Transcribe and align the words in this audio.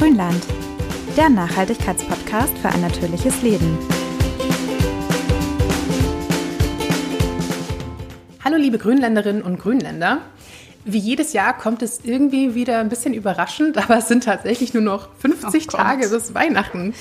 Grünland, 0.00 0.46
der 1.14 1.28
Nachhaltigkeitspodcast 1.28 2.56
für 2.56 2.70
ein 2.70 2.80
natürliches 2.80 3.42
Leben. 3.42 3.76
Hallo 8.42 8.56
liebe 8.56 8.78
Grünländerinnen 8.78 9.42
und 9.42 9.58
Grünländer. 9.58 10.22
Wie 10.86 10.96
jedes 10.96 11.34
Jahr 11.34 11.52
kommt 11.52 11.82
es 11.82 12.00
irgendwie 12.02 12.54
wieder 12.54 12.78
ein 12.78 12.88
bisschen 12.88 13.12
überraschend, 13.12 13.76
aber 13.76 13.98
es 13.98 14.08
sind 14.08 14.24
tatsächlich 14.24 14.72
nur 14.72 14.82
noch 14.82 15.10
50 15.18 15.66
oh 15.68 15.76
Tage 15.76 16.08
bis 16.08 16.32
Weihnachten. 16.32 16.94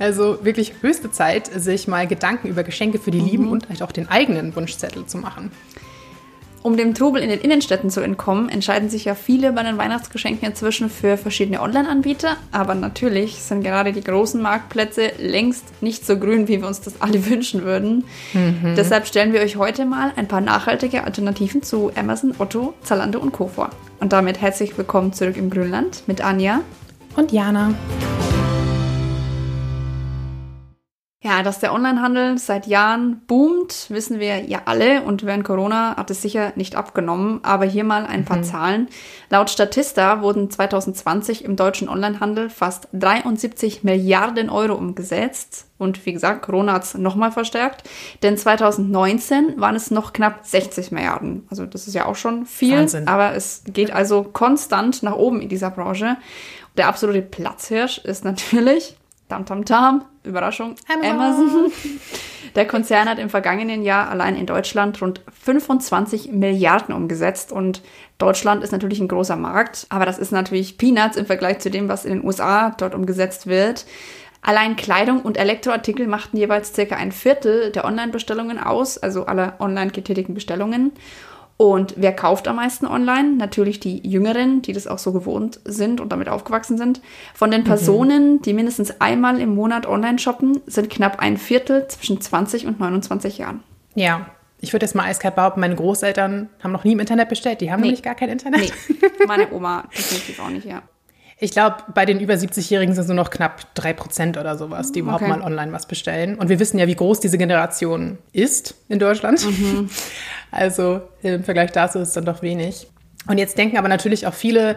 Also 0.00 0.44
wirklich 0.44 0.72
höchste 0.80 1.12
Zeit, 1.12 1.46
sich 1.46 1.86
mal 1.86 2.08
Gedanken 2.08 2.48
über 2.48 2.64
Geschenke 2.64 2.98
für 2.98 3.12
die 3.12 3.20
Lieben 3.20 3.44
mhm. 3.44 3.52
und 3.52 3.66
vielleicht 3.66 3.84
auch 3.84 3.92
den 3.92 4.08
eigenen 4.08 4.56
Wunschzettel 4.56 5.06
zu 5.06 5.18
machen. 5.18 5.52
Um 6.62 6.76
dem 6.76 6.94
Trubel 6.94 7.22
in 7.22 7.28
den 7.28 7.40
Innenstädten 7.40 7.90
zu 7.90 8.00
entkommen, 8.00 8.48
entscheiden 8.48 8.88
sich 8.88 9.04
ja 9.04 9.16
viele 9.16 9.52
bei 9.52 9.64
den 9.64 9.78
Weihnachtsgeschenken 9.78 10.48
inzwischen 10.48 10.90
für 10.90 11.16
verschiedene 11.16 11.60
Online-Anbieter. 11.60 12.36
Aber 12.52 12.76
natürlich 12.76 13.42
sind 13.42 13.64
gerade 13.64 13.92
die 13.92 14.02
großen 14.02 14.40
Marktplätze 14.40 15.10
längst 15.18 15.82
nicht 15.82 16.06
so 16.06 16.16
grün, 16.18 16.46
wie 16.46 16.60
wir 16.60 16.68
uns 16.68 16.80
das 16.80 17.00
alle 17.00 17.26
wünschen 17.30 17.64
würden. 17.64 18.04
Mhm. 18.32 18.74
Deshalb 18.76 19.08
stellen 19.08 19.32
wir 19.32 19.40
euch 19.40 19.56
heute 19.56 19.84
mal 19.86 20.12
ein 20.14 20.28
paar 20.28 20.40
nachhaltige 20.40 21.02
Alternativen 21.02 21.64
zu 21.64 21.90
Amazon, 21.96 22.34
Otto, 22.38 22.74
Zalando 22.82 23.18
und 23.18 23.32
Co. 23.32 23.48
vor. 23.48 23.70
Und 23.98 24.12
damit 24.12 24.40
herzlich 24.40 24.78
willkommen 24.78 25.12
zurück 25.12 25.36
im 25.36 25.50
Grünland 25.50 26.04
mit 26.06 26.20
Anja 26.20 26.60
und 27.16 27.32
Jana. 27.32 27.74
Ja, 31.24 31.44
dass 31.44 31.60
der 31.60 31.72
Onlinehandel 31.72 32.36
seit 32.36 32.66
Jahren 32.66 33.20
boomt, 33.28 33.86
wissen 33.90 34.18
wir 34.18 34.40
ja 34.40 34.62
alle 34.64 35.02
und 35.02 35.24
während 35.24 35.44
Corona 35.44 35.96
hat 35.96 36.10
es 36.10 36.20
sicher 36.20 36.52
nicht 36.56 36.74
abgenommen. 36.74 37.38
Aber 37.44 37.64
hier 37.64 37.84
mal 37.84 38.06
ein 38.06 38.24
paar 38.24 38.38
mhm. 38.38 38.44
Zahlen. 38.44 38.88
Laut 39.30 39.48
Statista 39.48 40.20
wurden 40.20 40.50
2020 40.50 41.44
im 41.44 41.54
deutschen 41.54 41.88
Onlinehandel 41.88 42.50
fast 42.50 42.88
73 42.92 43.84
Milliarden 43.84 44.50
Euro 44.50 44.74
umgesetzt. 44.74 45.66
Und 45.78 46.04
wie 46.06 46.12
gesagt, 46.12 46.42
Corona 46.42 46.72
hat 46.72 46.82
es 46.82 46.94
nochmal 46.94 47.30
verstärkt. 47.30 47.88
Denn 48.24 48.36
2019 48.36 49.60
waren 49.60 49.76
es 49.76 49.92
noch 49.92 50.12
knapp 50.12 50.40
60 50.42 50.90
Milliarden. 50.90 51.46
Also 51.50 51.66
das 51.66 51.86
ist 51.86 51.94
ja 51.94 52.06
auch 52.06 52.16
schon 52.16 52.46
viel. 52.46 52.78
Wahnsinn. 52.78 53.06
Aber 53.06 53.36
es 53.36 53.62
geht 53.72 53.92
also 53.92 54.24
konstant 54.24 55.04
nach 55.04 55.14
oben 55.14 55.40
in 55.40 55.48
dieser 55.48 55.70
Branche. 55.70 56.16
Der 56.76 56.88
absolute 56.88 57.22
Platzhirsch 57.22 57.98
ist 57.98 58.24
natürlich 58.24 58.96
Tam 59.32 59.46
Tam 59.46 59.64
Tam, 59.64 60.04
Überraschung, 60.24 60.74
Amazon. 60.92 61.20
Amazon. 61.20 61.72
Der 62.54 62.66
Konzern 62.66 63.08
hat 63.08 63.18
im 63.18 63.30
vergangenen 63.30 63.82
Jahr 63.82 64.10
allein 64.10 64.36
in 64.36 64.44
Deutschland 64.44 65.00
rund 65.00 65.22
25 65.42 66.32
Milliarden 66.32 66.94
umgesetzt 66.94 67.50
und 67.50 67.80
Deutschland 68.18 68.62
ist 68.62 68.72
natürlich 68.72 69.00
ein 69.00 69.08
großer 69.08 69.36
Markt, 69.36 69.86
aber 69.88 70.04
das 70.04 70.18
ist 70.18 70.32
natürlich 70.32 70.76
Peanuts 70.76 71.16
im 71.16 71.24
Vergleich 71.24 71.60
zu 71.60 71.70
dem, 71.70 71.88
was 71.88 72.04
in 72.04 72.12
den 72.12 72.24
USA 72.26 72.74
dort 72.76 72.94
umgesetzt 72.94 73.46
wird. 73.46 73.86
Allein 74.42 74.76
Kleidung 74.76 75.22
und 75.22 75.38
Elektroartikel 75.38 76.06
machten 76.06 76.36
jeweils 76.36 76.74
circa 76.74 76.96
ein 76.96 77.12
Viertel 77.12 77.72
der 77.72 77.86
Online-Bestellungen 77.86 78.58
aus, 78.58 78.98
also 78.98 79.24
aller 79.24 79.54
online 79.58 79.92
getätigten 79.92 80.34
Bestellungen. 80.34 80.92
Und 81.62 81.94
wer 81.96 82.12
kauft 82.12 82.48
am 82.48 82.56
meisten 82.56 82.86
online? 82.86 83.36
Natürlich 83.36 83.78
die 83.78 84.04
Jüngeren, 84.04 84.62
die 84.62 84.72
das 84.72 84.88
auch 84.88 84.98
so 84.98 85.12
gewohnt 85.12 85.60
sind 85.64 86.00
und 86.00 86.10
damit 86.10 86.28
aufgewachsen 86.28 86.76
sind. 86.76 87.00
Von 87.34 87.52
den 87.52 87.60
mhm. 87.60 87.66
Personen, 87.66 88.32
mhm. 88.32 88.42
die 88.42 88.52
mindestens 88.52 89.00
einmal 89.00 89.40
im 89.40 89.54
Monat 89.54 89.86
online 89.86 90.18
shoppen, 90.18 90.60
sind 90.66 90.90
knapp 90.90 91.20
ein 91.20 91.36
Viertel 91.36 91.86
zwischen 91.86 92.20
20 92.20 92.66
und 92.66 92.80
29 92.80 93.38
Jahren. 93.38 93.62
Ja, 93.94 94.26
ich 94.58 94.72
würde 94.72 94.86
jetzt 94.86 94.96
mal 94.96 95.04
eiskalt 95.04 95.36
behaupten, 95.36 95.60
meine 95.60 95.76
Großeltern 95.76 96.48
haben 96.64 96.72
noch 96.72 96.82
nie 96.82 96.94
im 96.94 96.98
Internet 96.98 97.28
bestellt. 97.28 97.60
Die 97.60 97.70
haben 97.70 97.78
nee. 97.78 97.86
nämlich 97.86 98.02
gar 98.02 98.16
kein 98.16 98.30
Internet. 98.30 98.72
Nee. 98.88 98.96
Meine 99.28 99.48
Oma 99.52 99.84
definitiv 99.96 100.40
auch 100.40 100.50
nicht, 100.50 100.66
ja. 100.66 100.82
Ich 101.42 101.50
glaube, 101.50 101.78
bei 101.92 102.06
den 102.06 102.20
über 102.20 102.34
70-Jährigen 102.34 102.94
sind 102.94 103.02
es 103.02 103.08
nur 103.08 103.16
noch 103.16 103.30
knapp 103.30 103.66
3% 103.76 104.38
oder 104.38 104.56
sowas, 104.56 104.92
die 104.92 105.00
überhaupt 105.00 105.22
okay. 105.22 105.30
mal 105.32 105.42
online 105.42 105.72
was 105.72 105.86
bestellen. 105.86 106.36
Und 106.36 106.48
wir 106.48 106.60
wissen 106.60 106.78
ja, 106.78 106.86
wie 106.86 106.94
groß 106.94 107.18
diese 107.18 107.36
Generation 107.36 108.18
ist 108.32 108.76
in 108.88 109.00
Deutschland. 109.00 109.44
Mhm. 109.44 109.90
Also 110.52 111.00
im 111.22 111.42
Vergleich 111.42 111.72
dazu 111.72 111.98
ist 111.98 112.08
es 112.08 112.14
dann 112.14 112.26
doch 112.26 112.42
wenig. 112.42 112.86
Und 113.26 113.38
jetzt 113.38 113.56
denken 113.56 113.78
aber 113.78 113.88
natürlich 113.88 114.26
auch 114.26 114.34
viele, 114.34 114.76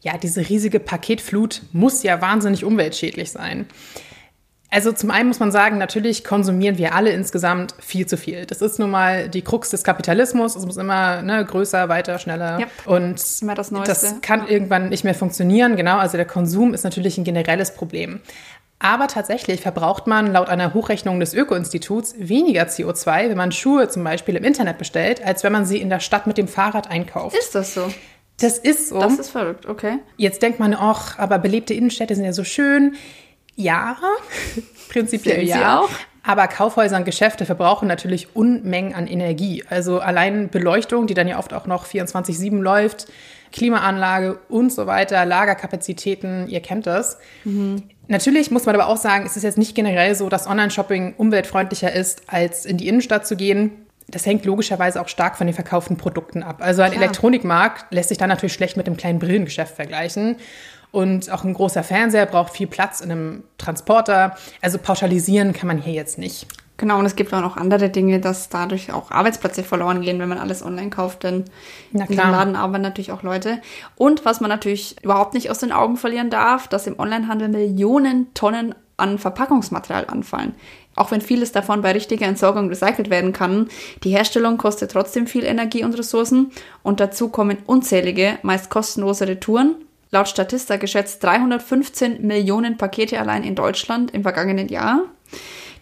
ja, 0.00 0.16
diese 0.16 0.48
riesige 0.48 0.78
Paketflut 0.78 1.62
muss 1.72 2.04
ja 2.04 2.20
wahnsinnig 2.22 2.64
umweltschädlich 2.64 3.32
sein. 3.32 3.66
Also 4.76 4.92
zum 4.92 5.10
einen 5.10 5.28
muss 5.28 5.40
man 5.40 5.50
sagen, 5.50 5.78
natürlich 5.78 6.22
konsumieren 6.22 6.76
wir 6.76 6.94
alle 6.94 7.08
insgesamt 7.08 7.74
viel 7.78 8.04
zu 8.04 8.18
viel. 8.18 8.44
Das 8.44 8.60
ist 8.60 8.78
nun 8.78 8.90
mal 8.90 9.26
die 9.30 9.40
Krux 9.40 9.70
des 9.70 9.84
Kapitalismus. 9.84 10.54
Es 10.54 10.66
muss 10.66 10.76
immer 10.76 11.22
ne, 11.22 11.42
größer, 11.46 11.88
weiter, 11.88 12.18
schneller. 12.18 12.58
Yep. 12.58 12.68
Und 12.84 13.24
immer 13.40 13.54
das, 13.54 13.70
Neueste. 13.70 13.88
das 13.88 14.20
kann 14.20 14.40
ja. 14.40 14.48
irgendwann 14.48 14.90
nicht 14.90 15.02
mehr 15.02 15.14
funktionieren. 15.14 15.76
Genau, 15.76 15.96
also 15.96 16.18
der 16.18 16.26
Konsum 16.26 16.74
ist 16.74 16.84
natürlich 16.84 17.16
ein 17.16 17.24
generelles 17.24 17.72
Problem. 17.72 18.20
Aber 18.78 19.06
tatsächlich 19.06 19.62
verbraucht 19.62 20.06
man 20.08 20.30
laut 20.30 20.50
einer 20.50 20.74
Hochrechnung 20.74 21.20
des 21.20 21.32
Öko-Instituts 21.32 22.14
weniger 22.18 22.64
CO2, 22.64 23.30
wenn 23.30 23.36
man 23.38 23.52
Schuhe 23.52 23.88
zum 23.88 24.04
Beispiel 24.04 24.36
im 24.36 24.44
Internet 24.44 24.76
bestellt, 24.76 25.24
als 25.24 25.42
wenn 25.42 25.52
man 25.52 25.64
sie 25.64 25.80
in 25.80 25.88
der 25.88 26.00
Stadt 26.00 26.26
mit 26.26 26.36
dem 26.36 26.48
Fahrrad 26.48 26.90
einkauft. 26.90 27.34
Ist 27.34 27.54
das 27.54 27.72
so? 27.72 27.88
Das 28.38 28.58
ist 28.58 28.90
so. 28.90 29.00
Das 29.00 29.18
ist 29.18 29.30
verrückt, 29.30 29.64
okay. 29.64 30.00
Jetzt 30.18 30.42
denkt 30.42 30.60
man, 30.60 30.74
ach, 30.78 31.18
aber 31.18 31.38
belebte 31.38 31.72
Innenstädte 31.72 32.14
sind 32.14 32.26
ja 32.26 32.34
so 32.34 32.44
schön. 32.44 32.94
Ja, 33.56 33.96
prinzipiell 34.88 35.40
Sind 35.40 35.48
ja. 35.48 35.80
Auch? 35.80 35.90
Aber 36.22 36.48
Kaufhäuser 36.48 36.96
und 36.96 37.04
Geschäfte 37.04 37.46
verbrauchen 37.46 37.86
natürlich 37.86 38.34
Unmengen 38.34 38.94
an 38.94 39.06
Energie. 39.06 39.64
Also 39.70 40.00
allein 40.00 40.48
Beleuchtung, 40.50 41.06
die 41.06 41.14
dann 41.14 41.28
ja 41.28 41.38
oft 41.38 41.54
auch 41.54 41.66
noch 41.66 41.86
24-7 41.86 42.60
läuft, 42.60 43.06
Klimaanlage 43.52 44.38
und 44.48 44.72
so 44.72 44.86
weiter, 44.86 45.24
Lagerkapazitäten, 45.24 46.48
ihr 46.48 46.60
kennt 46.60 46.86
das. 46.86 47.18
Mhm. 47.44 47.84
Natürlich 48.08 48.50
muss 48.50 48.66
man 48.66 48.74
aber 48.74 48.88
auch 48.88 48.96
sagen, 48.96 49.24
es 49.24 49.36
ist 49.36 49.44
jetzt 49.44 49.56
nicht 49.56 49.74
generell 49.74 50.14
so, 50.14 50.28
dass 50.28 50.48
Online-Shopping 50.48 51.14
umweltfreundlicher 51.16 51.92
ist, 51.92 52.22
als 52.26 52.66
in 52.66 52.76
die 52.76 52.88
Innenstadt 52.88 53.26
zu 53.26 53.36
gehen. 53.36 53.86
Das 54.08 54.26
hängt 54.26 54.44
logischerweise 54.44 55.00
auch 55.00 55.08
stark 55.08 55.36
von 55.36 55.46
den 55.46 55.54
verkauften 55.54 55.96
Produkten 55.96 56.42
ab. 56.44 56.58
Also 56.60 56.82
ein 56.82 56.92
Klar. 56.92 57.04
Elektronikmarkt 57.04 57.86
lässt 57.92 58.10
sich 58.10 58.18
dann 58.18 58.28
natürlich 58.28 58.52
schlecht 58.52 58.76
mit 58.76 58.86
dem 58.86 58.96
kleinen 58.96 59.18
Brillengeschäft 59.18 59.74
vergleichen. 59.74 60.36
Und 60.96 61.30
auch 61.30 61.44
ein 61.44 61.52
großer 61.52 61.82
Fernseher 61.82 62.24
braucht 62.24 62.54
viel 62.54 62.66
Platz 62.66 63.02
in 63.02 63.12
einem 63.12 63.44
Transporter. 63.58 64.34
Also 64.62 64.78
pauschalisieren 64.78 65.52
kann 65.52 65.66
man 65.66 65.76
hier 65.76 65.92
jetzt 65.92 66.16
nicht. 66.16 66.46
Genau, 66.78 66.98
und 66.98 67.04
es 67.04 67.16
gibt 67.16 67.34
auch 67.34 67.42
noch 67.42 67.58
andere 67.58 67.90
Dinge, 67.90 68.18
dass 68.18 68.48
dadurch 68.48 68.90
auch 68.90 69.10
Arbeitsplätze 69.10 69.62
verloren 69.62 70.00
gehen, 70.00 70.18
wenn 70.20 70.28
man 70.30 70.38
alles 70.38 70.62
online 70.64 70.88
kauft, 70.88 71.24
denn 71.24 71.44
in 71.92 72.02
dem 72.06 72.16
Laden 72.16 72.56
arbeiten 72.56 72.82
natürlich 72.82 73.12
auch 73.12 73.22
Leute. 73.22 73.60
Und 73.96 74.24
was 74.24 74.40
man 74.40 74.48
natürlich 74.48 74.96
überhaupt 75.02 75.34
nicht 75.34 75.50
aus 75.50 75.58
den 75.58 75.70
Augen 75.70 75.98
verlieren 75.98 76.30
darf, 76.30 76.66
dass 76.66 76.86
im 76.86 76.98
Onlinehandel 76.98 77.48
Millionen 77.48 78.32
Tonnen 78.32 78.74
an 78.96 79.18
Verpackungsmaterial 79.18 80.06
anfallen. 80.06 80.54
Auch 80.94 81.10
wenn 81.10 81.20
vieles 81.20 81.52
davon 81.52 81.82
bei 81.82 81.92
richtiger 81.92 82.24
Entsorgung 82.24 82.70
recycelt 82.70 83.10
werden 83.10 83.34
kann, 83.34 83.68
die 84.02 84.12
Herstellung 84.12 84.56
kostet 84.56 84.92
trotzdem 84.92 85.26
viel 85.26 85.44
Energie 85.44 85.84
und 85.84 85.98
Ressourcen 85.98 86.52
und 86.82 87.00
dazu 87.00 87.28
kommen 87.28 87.58
unzählige, 87.66 88.38
meist 88.40 88.70
kostenlose 88.70 89.28
Retouren 89.28 89.74
laut 90.10 90.28
Statista 90.28 90.76
geschätzt 90.76 91.22
315 91.22 92.26
Millionen 92.26 92.76
Pakete 92.76 93.20
allein 93.20 93.44
in 93.44 93.54
Deutschland 93.54 94.12
im 94.12 94.22
vergangenen 94.22 94.68
Jahr. 94.68 95.02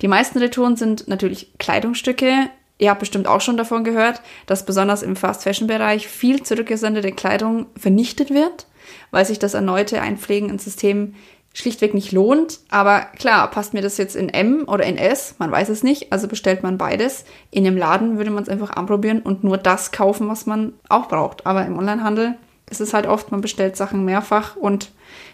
Die 0.02 0.08
meisten 0.08 0.38
Retouren 0.38 0.76
sind 0.76 1.08
natürlich 1.08 1.52
Kleidungsstücke. 1.58 2.50
Ihr 2.78 2.90
habt 2.90 3.00
bestimmt 3.00 3.28
auch 3.28 3.40
schon 3.40 3.56
davon 3.56 3.84
gehört, 3.84 4.20
dass 4.46 4.66
besonders 4.66 5.02
im 5.02 5.16
Fast-Fashion-Bereich 5.16 6.08
viel 6.08 6.42
zurückgesendete 6.42 7.12
Kleidung 7.12 7.66
vernichtet 7.76 8.30
wird, 8.30 8.66
weil 9.10 9.24
sich 9.24 9.38
das 9.38 9.54
erneute 9.54 10.00
Einpflegen 10.00 10.50
ins 10.50 10.64
System 10.64 11.14
schlichtweg 11.54 11.94
nicht 11.94 12.10
lohnt. 12.10 12.58
Aber 12.68 13.02
klar, 13.16 13.48
passt 13.50 13.74
mir 13.74 13.80
das 13.80 13.96
jetzt 13.96 14.16
in 14.16 14.28
M 14.28 14.64
oder 14.66 14.84
in 14.84 14.98
S? 14.98 15.36
Man 15.38 15.52
weiß 15.52 15.68
es 15.68 15.84
nicht, 15.84 16.12
also 16.12 16.26
bestellt 16.26 16.64
man 16.64 16.76
beides. 16.78 17.24
In 17.52 17.64
einem 17.64 17.76
Laden 17.76 18.16
würde 18.18 18.32
man 18.32 18.42
es 18.42 18.48
einfach 18.48 18.70
anprobieren 18.70 19.22
und 19.22 19.44
nur 19.44 19.56
das 19.56 19.92
kaufen, 19.92 20.28
was 20.28 20.46
man 20.46 20.72
auch 20.88 21.06
braucht. 21.06 21.46
Aber 21.46 21.64
im 21.64 21.78
Onlinehandel 21.78 22.34
es 22.74 22.80
ist 22.80 22.94
halt 22.94 23.06
oft, 23.06 23.30
man 23.30 23.40
bestellt 23.40 23.76
Sachen 23.76 24.04
mehrfach 24.04 24.56
und 24.56 24.90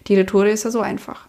die 0.07 0.15
Retour 0.15 0.47
ist 0.47 0.65
ja 0.65 0.71
so 0.71 0.81
einfach. 0.81 1.27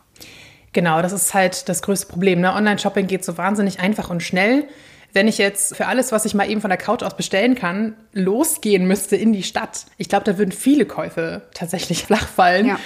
Genau, 0.74 1.02
das 1.02 1.12
ist 1.12 1.34
halt 1.34 1.68
das 1.68 1.82
größte 1.82 2.08
Problem. 2.08 2.40
Ne? 2.40 2.54
Online-Shopping 2.54 3.08
geht 3.08 3.26
so 3.26 3.38
wahnsinnig 3.38 3.80
einfach 3.80 4.10
und 4.10 4.24
schnell. 4.24 4.68
Wenn 5.14 5.28
ich 5.28 5.38
jetzt 5.38 5.76
für 5.76 5.88
alles, 5.88 6.14
was 6.14 6.24
ich 6.24 6.34
mal 6.34 6.50
eben 6.50 6.62
von 6.62 6.70
der 6.70 6.78
Couch 6.78 7.04
aus 7.04 7.18
bestellen 7.18 7.56
kann, 7.56 7.98
losgehen 8.14 8.88
müsste 8.88 9.18
in 9.18 9.34
die 9.34 9.44
Stadt, 9.44 9.86
ich 9.98 10.08
glaube, 10.08 10.24
da 10.24 10.38
würden 10.38 10.54
viele 10.54 10.86
Käufe 10.86 11.42
tatsächlich 11.54 12.04
flach 12.06 12.28
fallen. 12.28 12.68
Ja. 12.68 12.80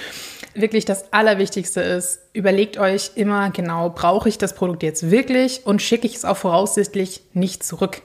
Wirklich 0.54 0.84
das 0.84 1.12
Allerwichtigste 1.12 1.82
ist, 1.82 2.18
überlegt 2.32 2.78
euch 2.78 3.12
immer 3.14 3.50
genau, 3.50 3.90
brauche 3.90 4.28
ich 4.28 4.38
das 4.38 4.54
Produkt 4.54 4.82
jetzt 4.82 5.10
wirklich 5.10 5.66
und 5.66 5.82
schicke 5.82 6.06
ich 6.06 6.16
es 6.16 6.24
auch 6.24 6.36
voraussichtlich 6.36 7.22
nicht 7.34 7.62
zurück. 7.62 8.02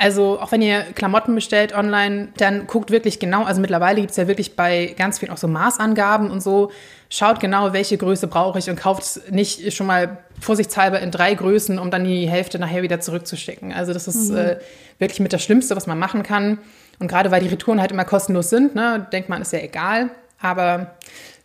Also 0.00 0.40
auch 0.40 0.50
wenn 0.50 0.62
ihr 0.62 0.80
Klamotten 0.94 1.34
bestellt 1.34 1.74
online, 1.74 2.28
dann 2.38 2.66
guckt 2.66 2.90
wirklich 2.90 3.18
genau, 3.18 3.44
also 3.44 3.60
mittlerweile 3.60 4.00
gibt 4.00 4.12
es 4.12 4.16
ja 4.16 4.26
wirklich 4.26 4.56
bei 4.56 4.94
ganz 4.96 5.18
vielen 5.18 5.30
auch 5.30 5.36
so 5.36 5.46
Maßangaben 5.46 6.30
und 6.30 6.42
so. 6.42 6.72
Schaut 7.10 7.38
genau, 7.38 7.74
welche 7.74 7.98
Größe 7.98 8.26
brauche 8.26 8.58
ich 8.58 8.70
und 8.70 8.76
kauft 8.76 9.30
nicht 9.30 9.74
schon 9.74 9.86
mal 9.86 10.16
vorsichtshalber 10.40 11.00
in 11.00 11.10
drei 11.10 11.34
Größen, 11.34 11.78
um 11.78 11.90
dann 11.90 12.04
die 12.04 12.26
Hälfte 12.26 12.58
nachher 12.58 12.80
wieder 12.80 13.00
zurückzuschicken. 13.00 13.74
Also 13.74 13.92
das 13.92 14.08
ist 14.08 14.30
mhm. 14.30 14.38
äh, 14.38 14.56
wirklich 14.98 15.20
mit 15.20 15.34
das 15.34 15.42
Schlimmste, 15.42 15.76
was 15.76 15.86
man 15.86 15.98
machen 15.98 16.22
kann. 16.22 16.60
Und 16.98 17.08
gerade 17.08 17.30
weil 17.30 17.42
die 17.42 17.48
Retouren 17.48 17.78
halt 17.78 17.92
immer 17.92 18.06
kostenlos 18.06 18.48
sind, 18.48 18.74
ne, 18.74 19.06
denkt 19.12 19.28
man, 19.28 19.42
ist 19.42 19.52
ja 19.52 19.58
egal. 19.58 20.08
Aber 20.40 20.94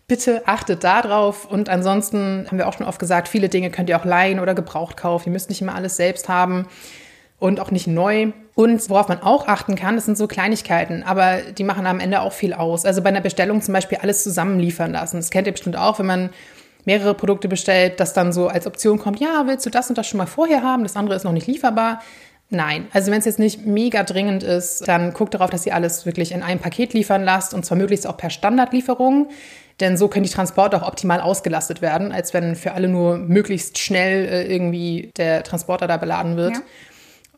Bitte 0.07 0.43
achtet 0.45 0.83
da 0.83 1.01
drauf. 1.01 1.45
Und 1.45 1.67
ansonsten 1.67 2.45
haben 2.47 2.57
wir 2.59 2.67
auch 2.67 2.73
schon 2.77 2.85
oft 2.85 2.99
gesagt, 2.99 3.27
viele 3.27 3.49
Dinge 3.49 3.71
könnt 3.71 3.89
ihr 3.89 3.99
auch 3.99 4.05
leihen 4.05 4.39
oder 4.39 4.53
gebraucht 4.53 4.97
kaufen. 4.97 5.29
Ihr 5.29 5.33
müsst 5.33 5.49
nicht 5.49 5.61
immer 5.61 5.73
alles 5.73 5.97
selbst 5.97 6.29
haben 6.29 6.67
und 7.39 7.59
auch 7.59 7.71
nicht 7.71 7.87
neu. 7.87 8.31
Und 8.55 8.89
worauf 8.89 9.09
man 9.09 9.21
auch 9.21 9.47
achten 9.47 9.75
kann, 9.75 9.95
das 9.95 10.05
sind 10.05 10.17
so 10.17 10.27
Kleinigkeiten, 10.27 11.03
aber 11.03 11.41
die 11.41 11.65
machen 11.65 11.85
am 11.85 11.99
Ende 11.99 12.21
auch 12.21 12.31
viel 12.31 12.53
aus. 12.53 12.85
Also 12.85 13.01
bei 13.01 13.09
einer 13.09 13.19
Bestellung 13.19 13.61
zum 13.61 13.73
Beispiel 13.73 13.97
alles 14.01 14.23
zusammen 14.23 14.59
liefern 14.59 14.93
lassen. 14.93 15.17
Das 15.17 15.29
kennt 15.29 15.45
ihr 15.45 15.51
bestimmt 15.51 15.77
auch, 15.77 15.99
wenn 15.99 16.05
man 16.05 16.29
mehrere 16.85 17.13
Produkte 17.13 17.49
bestellt, 17.49 17.99
dass 17.99 18.13
dann 18.13 18.31
so 18.31 18.47
als 18.47 18.65
Option 18.65 18.97
kommt, 18.97 19.19
ja, 19.19 19.43
willst 19.45 19.65
du 19.65 19.69
das 19.69 19.89
und 19.89 19.97
das 19.97 20.07
schon 20.07 20.19
mal 20.19 20.25
vorher 20.25 20.63
haben, 20.63 20.83
das 20.83 20.95
andere 20.95 21.15
ist 21.17 21.25
noch 21.25 21.33
nicht 21.33 21.47
lieferbar. 21.47 22.01
Nein, 22.49 22.87
also 22.93 23.11
wenn 23.11 23.19
es 23.19 23.25
jetzt 23.25 23.39
nicht 23.39 23.65
mega 23.65 24.03
dringend 24.03 24.43
ist, 24.43 24.87
dann 24.87 25.13
guckt 25.13 25.33
darauf, 25.33 25.49
dass 25.49 25.65
ihr 25.65 25.73
alles 25.73 26.05
wirklich 26.05 26.31
in 26.31 26.43
einem 26.43 26.59
Paket 26.59 26.93
liefern 26.93 27.23
lasst 27.23 27.55
und 27.55 27.65
zwar 27.65 27.77
möglichst 27.77 28.05
auch 28.05 28.17
per 28.17 28.29
Standardlieferung. 28.29 29.29
Denn 29.81 29.97
so 29.97 30.07
können 30.07 30.23
die 30.23 30.31
Transporte 30.31 30.81
auch 30.81 30.87
optimal 30.87 31.19
ausgelastet 31.19 31.81
werden, 31.81 32.13
als 32.13 32.33
wenn 32.33 32.55
für 32.55 32.71
alle 32.71 32.87
nur 32.87 33.17
möglichst 33.17 33.77
schnell 33.77 34.25
äh, 34.25 34.53
irgendwie 34.53 35.11
der 35.17 35.43
Transporter 35.43 35.87
da 35.87 35.97
beladen 35.97 36.37
wird. 36.37 36.53
Ja. 36.53 36.61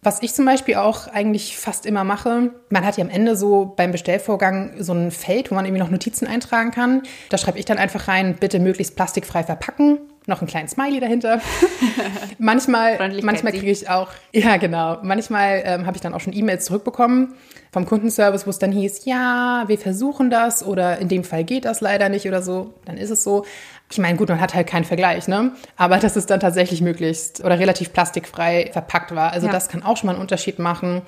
Was 0.02 0.22
ich 0.22 0.34
zum 0.34 0.46
Beispiel 0.46 0.76
auch 0.76 1.08
eigentlich 1.08 1.58
fast 1.58 1.86
immer 1.86 2.04
mache, 2.04 2.52
man 2.70 2.86
hat 2.86 2.98
ja 2.98 3.04
am 3.04 3.10
Ende 3.10 3.36
so 3.36 3.74
beim 3.76 3.92
Bestellvorgang 3.92 4.74
so 4.80 4.94
ein 4.94 5.12
Feld, 5.12 5.52
wo 5.52 5.56
man 5.56 5.66
irgendwie 5.66 5.82
noch 5.82 5.90
Notizen 5.90 6.28
eintragen 6.28 6.72
kann. 6.72 7.04
Da 7.30 7.38
schreibe 7.38 7.60
ich 7.60 7.66
dann 7.66 7.78
einfach 7.78 8.08
rein, 8.08 8.36
bitte 8.40 8.60
möglichst 8.60 8.96
plastikfrei 8.96 9.44
verpacken. 9.44 10.00
Noch 10.28 10.42
einen 10.42 10.50
kleinen 10.50 10.68
Smiley 10.68 11.00
dahinter. 11.00 11.40
manchmal 12.38 12.98
manchmal 13.24 13.54
kriege 13.54 13.72
ich 13.72 13.90
auch, 13.90 14.10
ja 14.34 14.58
genau, 14.58 14.98
manchmal 15.02 15.64
ähm, 15.66 15.86
habe 15.86 15.96
ich 15.96 16.02
dann 16.02 16.14
auch 16.14 16.20
schon 16.20 16.34
E-Mails 16.34 16.66
zurückbekommen 16.66 17.36
vom 17.72 17.86
Kundenservice, 17.86 18.46
wo 18.46 18.50
es 18.50 18.60
dann 18.60 18.72
hieß, 18.72 19.06
ja, 19.06 19.64
wir 19.68 19.78
versuchen 19.78 20.30
das 20.30 20.66
oder 20.66 20.98
in 21.00 21.08
dem 21.08 21.24
Fall 21.24 21.44
geht 21.44 21.66
das 21.66 21.80
leider 21.80 22.10
nicht 22.10 22.28
oder 22.28 22.42
so. 22.42 22.74
Dann 22.86 22.98
ist 22.98 23.10
es 23.10 23.24
so. 23.24 23.46
Ich 23.90 24.00
meine, 24.00 24.18
gut, 24.18 24.30
man 24.30 24.42
hat 24.42 24.54
halt 24.54 24.68
keinen 24.68 24.84
Vergleich, 24.84 25.28
ne? 25.28 25.54
Aber 25.78 25.98
dass 25.98 26.16
es 26.16 26.26
dann 26.26 26.40
tatsächlich 26.40 26.82
möglichst 26.82 27.44
oder 27.44 27.58
relativ 27.58 27.94
plastikfrei 27.94 28.70
verpackt 28.74 29.16
war. 29.16 29.32
Also 29.32 29.48
ja. 29.48 29.54
das 29.54 29.70
kann 29.70 29.84
auch 29.84 29.96
schon 29.98 30.08
mal 30.08 30.14
einen 30.14 30.22
Unterschied 30.22 30.60
machen. 30.60 31.04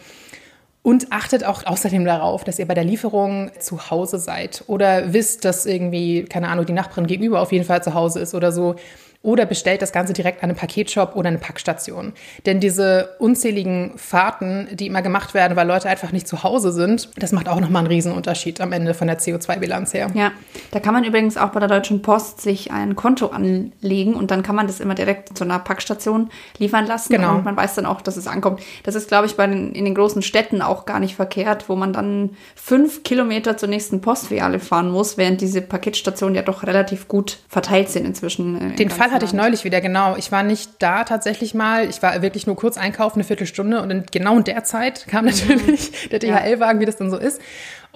Und 0.81 1.11
achtet 1.11 1.43
auch 1.43 1.65
außerdem 1.65 2.05
darauf, 2.05 2.45
dass 2.45 2.57
ihr 2.57 2.65
bei 2.65 2.73
der 2.73 2.85
Lieferung 2.85 3.51
zu 3.59 3.91
Hause 3.91 4.17
seid 4.17 4.63
oder 4.67 5.11
wisst, 5.11 5.43
dass 5.43 5.65
irgendwie, 5.65 6.23
keine 6.23 6.47
Ahnung, 6.47 6.65
die 6.65 6.73
Nachbarin 6.73 7.05
gegenüber 7.05 7.41
auf 7.41 7.51
jeden 7.51 7.65
Fall 7.65 7.83
zu 7.83 7.93
Hause 7.93 8.21
ist 8.21 8.33
oder 8.33 8.53
so 8.53 8.75
oder 9.21 9.45
bestellt 9.45 9.81
das 9.81 9.91
Ganze 9.91 10.13
direkt 10.13 10.43
an 10.43 10.49
einem 10.49 10.57
Paketshop 10.57 11.15
oder 11.15 11.27
eine 11.27 11.39
Packstation. 11.39 12.13
Denn 12.45 12.61
diese 12.61 13.15
unzähligen 13.19 13.91
Fahrten, 13.97 14.69
die 14.71 14.87
immer 14.87 15.01
gemacht 15.01 15.33
werden, 15.33 15.57
weil 15.57 15.67
Leute 15.67 15.89
einfach 15.89 16.13
nicht 16.13 16.25
zu 16.25 16.43
Hause 16.43 16.71
sind, 16.71 17.09
das 17.17 17.33
macht 17.33 17.49
auch 17.49 17.59
nochmal 17.59 17.81
einen 17.81 17.91
Riesenunterschied 17.91 18.61
am 18.61 18.71
Ende 18.71 18.93
von 18.93 19.07
der 19.07 19.19
CO2-Bilanz 19.19 19.93
her. 19.93 20.09
Ja, 20.13 20.31
da 20.71 20.79
kann 20.79 20.93
man 20.93 21.03
übrigens 21.03 21.35
auch 21.35 21.49
bei 21.49 21.59
der 21.59 21.67
Deutschen 21.67 22.01
Post 22.01 22.39
sich 22.39 22.71
ein 22.71 22.95
Konto 22.95 23.27
anlegen 23.27 24.13
und 24.13 24.31
dann 24.31 24.41
kann 24.41 24.55
man 24.55 24.67
das 24.67 24.79
immer 24.79 24.95
direkt 24.95 25.37
zu 25.37 25.43
einer 25.43 25.59
Packstation 25.59 26.29
liefern 26.57 26.87
lassen. 26.87 27.11
Genau. 27.11 27.35
Und 27.35 27.45
man 27.45 27.57
weiß 27.57 27.75
dann 27.75 27.85
auch, 27.85 27.99
dass 27.99 28.15
es 28.15 28.25
ankommt. 28.25 28.61
Das 28.83 28.95
ist, 28.95 29.09
glaube 29.09 29.25
ich, 29.25 29.35
bei 29.35 29.47
den, 29.47 29.73
in 29.73 29.83
den 29.83 29.95
großen 29.95 30.21
Städten 30.21 30.61
auch 30.61 30.85
gar 30.85 31.01
nicht 31.01 31.17
verkehrt, 31.17 31.67
wo 31.67 31.75
man 31.75 31.91
dann 31.91 32.29
fünf 32.55 33.03
Kilometer 33.03 33.57
zur 33.57 33.67
nächsten 33.67 33.99
Postfiliale 33.99 34.59
fahren 34.59 34.89
muss, 34.89 35.17
während 35.17 35.41
diese 35.41 35.61
Paketstationen 35.61 36.35
ja 36.35 36.41
doch 36.41 36.63
relativ 36.63 37.09
gut 37.09 37.39
verteilt 37.49 37.89
sind 37.89 38.05
inzwischen. 38.05 38.77
Den 38.77 38.89
Fall 38.89 39.08
Fall 39.09 39.15
hatte 39.15 39.25
ich 39.25 39.33
neulich 39.33 39.63
wieder, 39.63 39.81
genau. 39.81 40.15
Ich 40.15 40.31
war 40.31 40.43
nicht 40.43 40.71
da 40.79 41.03
tatsächlich 41.03 41.53
mal. 41.53 41.89
Ich 41.89 42.01
war 42.01 42.21
wirklich 42.21 42.47
nur 42.47 42.55
kurz 42.55 42.77
einkaufen, 42.77 43.17
eine 43.19 43.23
Viertelstunde. 43.23 43.81
Und 43.81 43.91
in, 43.91 44.05
genau 44.11 44.37
in 44.37 44.43
der 44.43 44.63
Zeit 44.63 45.07
kam 45.07 45.25
mhm. 45.25 45.31
natürlich 45.31 46.09
der 46.11 46.19
DHL-Wagen, 46.19 46.79
wie 46.79 46.85
das 46.85 46.97
dann 46.97 47.09
so 47.09 47.17
ist. 47.17 47.41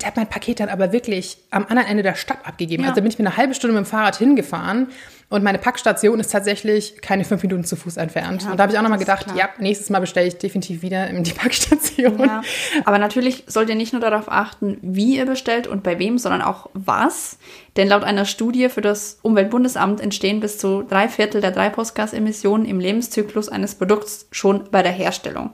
Der 0.02 0.08
hat 0.08 0.16
mein 0.16 0.28
Paket 0.28 0.60
dann 0.60 0.70
aber 0.70 0.92
wirklich 0.92 1.38
am 1.52 1.66
anderen 1.68 1.88
Ende 1.88 2.04
der 2.04 2.16
Stadt 2.16 2.40
abgegeben. 2.46 2.84
Ja. 2.84 2.90
Also 2.90 3.02
bin 3.02 3.12
ich 3.12 3.20
mir 3.20 3.28
eine 3.28 3.38
halbe 3.38 3.54
Stunde 3.54 3.76
mit 3.76 3.86
dem 3.86 3.90
Fahrrad 3.90 4.18
hingefahren 4.18 4.88
und 5.34 5.44
meine 5.44 5.58
Packstation 5.58 6.20
ist 6.20 6.32
tatsächlich 6.32 7.02
keine 7.02 7.26
fünf 7.26 7.42
Minuten 7.42 7.64
zu 7.64 7.76
Fuß 7.76 7.98
entfernt. 7.98 8.44
Ja, 8.44 8.52
und 8.52 8.58
da 8.58 8.64
habe 8.64 8.72
ich 8.72 8.78
auch 8.78 8.84
nochmal 8.84 9.00
gedacht, 9.00 9.26
ja, 9.36 9.50
nächstes 9.58 9.90
Mal 9.90 9.98
bestelle 9.98 10.28
ich 10.28 10.38
definitiv 10.38 10.84
wieder 10.84 11.08
in 11.08 11.24
die 11.24 11.32
Packstation. 11.34 12.20
Ja, 12.20 12.44
aber 12.86 13.00
natürlich 13.00 13.44
sollt 13.48 13.68
ihr 13.70 13.74
nicht 13.74 13.94
nur 13.94 14.00
darauf 14.00 14.32
achten, 14.32 14.78
wie 14.84 15.18
ihr 15.18 15.26
bestellt 15.26 15.66
und 15.66 15.82
bei 15.82 15.98
wem, 15.98 16.20
sondern 16.20 16.44
auch 16.44 16.70
was. 16.76 17.40
Denn 17.78 17.88
laut 17.88 18.04
einer 18.04 18.26
Studie 18.26 18.70
für 18.70 18.82
das 18.82 19.18
Umweltbundesamt 19.24 20.02
entstehen 20.02 20.40
bis 20.40 20.60
zu 20.60 20.84
drei 20.84 21.10
Viertel 21.10 21.42
der 21.42 21.52
Treibhausgasemissionen 21.52 22.68
im 22.68 22.80
Lebenszyklus 22.80 23.50
eines 23.50 23.74
Produkts 23.74 24.28
schon 24.32 24.66
bei 24.70 24.84
der 24.84 24.92
Herstellung. 24.92 25.50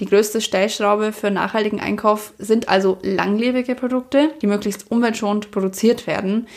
Die 0.00 0.06
größte 0.06 0.40
Stellschraube 0.40 1.12
für 1.12 1.30
nachhaltigen 1.30 1.80
Einkauf 1.80 2.32
sind 2.38 2.68
also 2.68 2.98
langlebige 3.02 3.76
Produkte, 3.76 4.32
die 4.42 4.48
möglichst 4.48 4.90
umweltschonend 4.90 5.52
produziert 5.52 6.08
werden. 6.08 6.48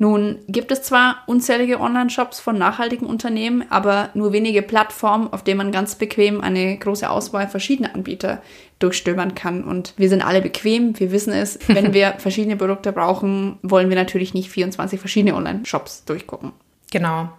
Nun 0.00 0.38
gibt 0.46 0.70
es 0.70 0.82
zwar 0.82 1.24
unzählige 1.26 1.80
Online-Shops 1.80 2.38
von 2.38 2.56
nachhaltigen 2.56 3.06
Unternehmen, 3.06 3.64
aber 3.68 4.10
nur 4.14 4.32
wenige 4.32 4.62
Plattformen, 4.62 5.32
auf 5.32 5.42
denen 5.42 5.58
man 5.58 5.72
ganz 5.72 5.96
bequem 5.96 6.40
eine 6.40 6.78
große 6.78 7.10
Auswahl 7.10 7.48
verschiedener 7.48 7.96
Anbieter 7.96 8.40
durchstöbern 8.78 9.34
kann. 9.34 9.64
Und 9.64 9.94
wir 9.96 10.08
sind 10.08 10.24
alle 10.24 10.40
bequem, 10.40 10.98
wir 11.00 11.10
wissen 11.10 11.32
es. 11.32 11.58
Wenn 11.66 11.92
wir 11.92 12.14
verschiedene 12.18 12.56
Produkte 12.56 12.92
brauchen, 12.92 13.58
wollen 13.62 13.88
wir 13.88 13.96
natürlich 13.96 14.34
nicht 14.34 14.50
24 14.50 15.00
verschiedene 15.00 15.34
Online-Shops 15.34 16.04
durchgucken. 16.04 16.52
Genau. 16.92 17.30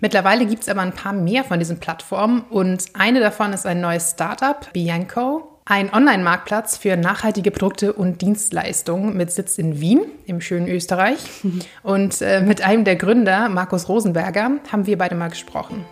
Mittlerweile 0.00 0.46
gibt 0.46 0.62
es 0.62 0.70
aber 0.70 0.80
ein 0.80 0.94
paar 0.94 1.12
mehr 1.12 1.44
von 1.44 1.58
diesen 1.58 1.80
Plattformen 1.80 2.44
und 2.48 2.82
eine 2.94 3.20
davon 3.20 3.52
ist 3.52 3.66
ein 3.66 3.82
neues 3.82 4.12
Startup, 4.12 4.72
Bianco. 4.72 5.55
Ein 5.68 5.92
Online-Marktplatz 5.92 6.76
für 6.76 6.96
nachhaltige 6.96 7.50
Produkte 7.50 7.92
und 7.92 8.22
Dienstleistungen 8.22 9.16
mit 9.16 9.32
Sitz 9.32 9.58
in 9.58 9.80
Wien 9.80 10.02
im 10.24 10.40
schönen 10.40 10.68
Österreich. 10.68 11.18
Und 11.82 12.22
äh, 12.22 12.40
mit 12.40 12.62
einem 12.62 12.84
der 12.84 12.94
Gründer, 12.94 13.48
Markus 13.48 13.88
Rosenberger, 13.88 14.60
haben 14.70 14.86
wir 14.86 14.96
beide 14.96 15.16
mal 15.16 15.26
gesprochen. 15.26 15.84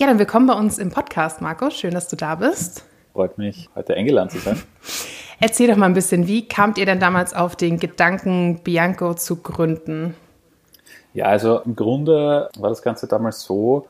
Ja, 0.00 0.08
dann 0.08 0.18
willkommen 0.18 0.48
bei 0.48 0.54
uns 0.54 0.78
im 0.78 0.90
Podcast, 0.90 1.40
Markus. 1.40 1.78
Schön, 1.78 1.94
dass 1.94 2.08
du 2.08 2.16
da 2.16 2.34
bist. 2.34 2.84
Freut 3.12 3.38
mich, 3.38 3.68
heute 3.76 3.94
eingeladen 3.94 4.30
zu 4.30 4.40
sein. 4.40 4.60
Erzähl 5.38 5.68
doch 5.68 5.76
mal 5.76 5.86
ein 5.86 5.94
bisschen, 5.94 6.26
wie 6.26 6.48
kamt 6.48 6.76
ihr 6.76 6.86
denn 6.86 6.98
damals 6.98 7.34
auf 7.34 7.54
den 7.54 7.78
Gedanken, 7.78 8.62
Bianco 8.64 9.14
zu 9.14 9.36
gründen? 9.36 10.16
Ja, 11.12 11.26
also 11.26 11.60
im 11.60 11.74
Grunde 11.76 12.48
war 12.58 12.70
das 12.70 12.82
Ganze 12.82 13.06
damals 13.06 13.42
so, 13.42 13.86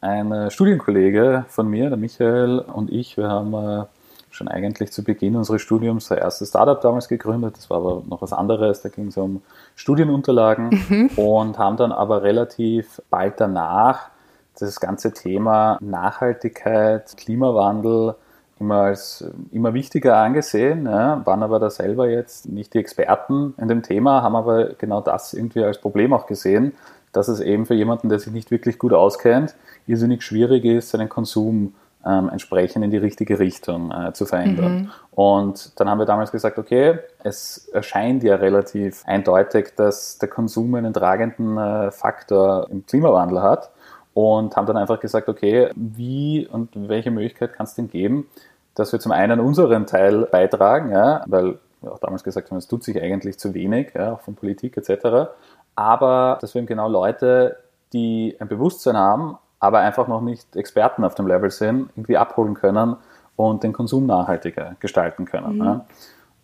ein 0.00 0.50
Studienkollege 0.50 1.46
von 1.48 1.68
mir, 1.68 1.88
der 1.88 1.96
Michael 1.96 2.60
und 2.60 2.92
ich, 2.92 3.16
wir 3.16 3.28
haben 3.28 3.54
äh, 3.54 3.84
schon 4.30 4.48
eigentlich 4.48 4.92
zu 4.92 5.02
Beginn 5.02 5.36
unseres 5.36 5.62
Studiums 5.62 6.08
das 6.08 6.18
erste 6.18 6.46
Startup 6.46 6.80
damals 6.80 7.08
gegründet. 7.08 7.56
Das 7.56 7.70
war 7.70 7.78
aber 7.78 8.02
noch 8.06 8.22
was 8.22 8.32
anderes, 8.32 8.82
da 8.82 8.88
ging 8.88 9.08
es 9.08 9.16
um 9.16 9.42
Studienunterlagen 9.74 10.70
mhm. 10.88 11.10
und 11.16 11.58
haben 11.58 11.76
dann 11.76 11.92
aber 11.92 12.22
relativ 12.22 13.00
bald 13.10 13.40
danach 13.40 14.10
das 14.58 14.80
ganze 14.80 15.12
Thema 15.12 15.78
Nachhaltigkeit, 15.80 17.16
Klimawandel 17.16 18.14
immer 18.58 18.82
als 18.82 19.24
immer 19.52 19.74
wichtiger 19.74 20.16
angesehen, 20.16 20.86
ja, 20.86 21.24
waren 21.26 21.42
aber 21.42 21.58
da 21.58 21.70
selber 21.70 22.08
jetzt 22.08 22.48
nicht 22.48 22.74
die 22.74 22.78
Experten 22.78 23.54
in 23.58 23.68
dem 23.68 23.82
Thema, 23.82 24.22
haben 24.22 24.36
aber 24.36 24.74
genau 24.74 25.00
das 25.00 25.34
irgendwie 25.34 25.62
als 25.62 25.78
Problem 25.78 26.12
auch 26.12 26.26
gesehen, 26.26 26.72
dass 27.12 27.28
es 27.28 27.40
eben 27.40 27.66
für 27.66 27.74
jemanden, 27.74 28.08
der 28.08 28.18
sich 28.18 28.32
nicht 28.32 28.50
wirklich 28.50 28.78
gut 28.78 28.92
auskennt, 28.92 29.54
irrsinnig 29.86 30.22
schwierig 30.22 30.64
ist, 30.64 30.90
seinen 30.90 31.08
Konsum 31.08 31.74
ähm, 32.06 32.28
entsprechend 32.30 32.84
in 32.84 32.90
die 32.90 32.98
richtige 32.98 33.38
Richtung 33.38 33.90
äh, 33.90 34.12
zu 34.12 34.26
verändern. 34.26 34.72
Mhm. 34.72 34.90
Und 35.10 35.80
dann 35.80 35.90
haben 35.90 35.98
wir 35.98 36.06
damals 36.06 36.30
gesagt, 36.30 36.58
okay, 36.58 36.98
es 37.24 37.68
erscheint 37.72 38.22
ja 38.22 38.36
relativ 38.36 39.02
eindeutig, 39.06 39.74
dass 39.76 40.18
der 40.18 40.28
Konsum 40.28 40.74
einen 40.76 40.92
tragenden 40.92 41.58
äh, 41.58 41.90
Faktor 41.90 42.68
im 42.70 42.86
Klimawandel 42.86 43.42
hat 43.42 43.70
und 44.14 44.56
haben 44.56 44.66
dann 44.66 44.76
einfach 44.76 45.00
gesagt, 45.00 45.28
okay, 45.28 45.70
wie 45.74 46.46
und 46.46 46.70
welche 46.88 47.10
Möglichkeit 47.10 47.52
kann 47.52 47.66
es 47.66 47.74
denn 47.74 47.90
geben, 47.90 48.28
dass 48.76 48.92
wir 48.92 49.00
zum 49.00 49.10
einen 49.10 49.40
unseren 49.40 49.86
Teil 49.86 50.26
beitragen, 50.26 50.92
ja, 50.92 51.24
weil 51.26 51.58
wir 51.80 51.92
auch 51.92 51.98
damals 51.98 52.22
gesagt 52.22 52.50
haben, 52.50 52.58
es 52.58 52.68
tut 52.68 52.84
sich 52.84 53.00
eigentlich 53.00 53.38
zu 53.38 53.52
wenig, 53.54 53.92
ja, 53.94 54.12
auch 54.12 54.20
von 54.20 54.34
Politik 54.34 54.76
etc., 54.76 55.30
aber 55.74 56.38
dass 56.40 56.54
wir 56.54 56.60
eben 56.60 56.66
genau 56.66 56.88
Leute, 56.88 57.56
die 57.92 58.36
ein 58.38 58.48
Bewusstsein 58.48 58.96
haben, 58.96 59.38
aber 59.58 59.80
einfach 59.80 60.08
noch 60.08 60.20
nicht 60.20 60.56
Experten 60.56 61.04
auf 61.04 61.14
dem 61.14 61.26
Level 61.26 61.50
sind, 61.50 61.90
irgendwie 61.96 62.16
abholen 62.16 62.54
können 62.54 62.96
und 63.36 63.62
den 63.62 63.72
Konsum 63.72 64.06
nachhaltiger 64.06 64.76
gestalten 64.80 65.24
können. 65.24 65.58
Mhm. 65.58 65.64
Ja. 65.64 65.84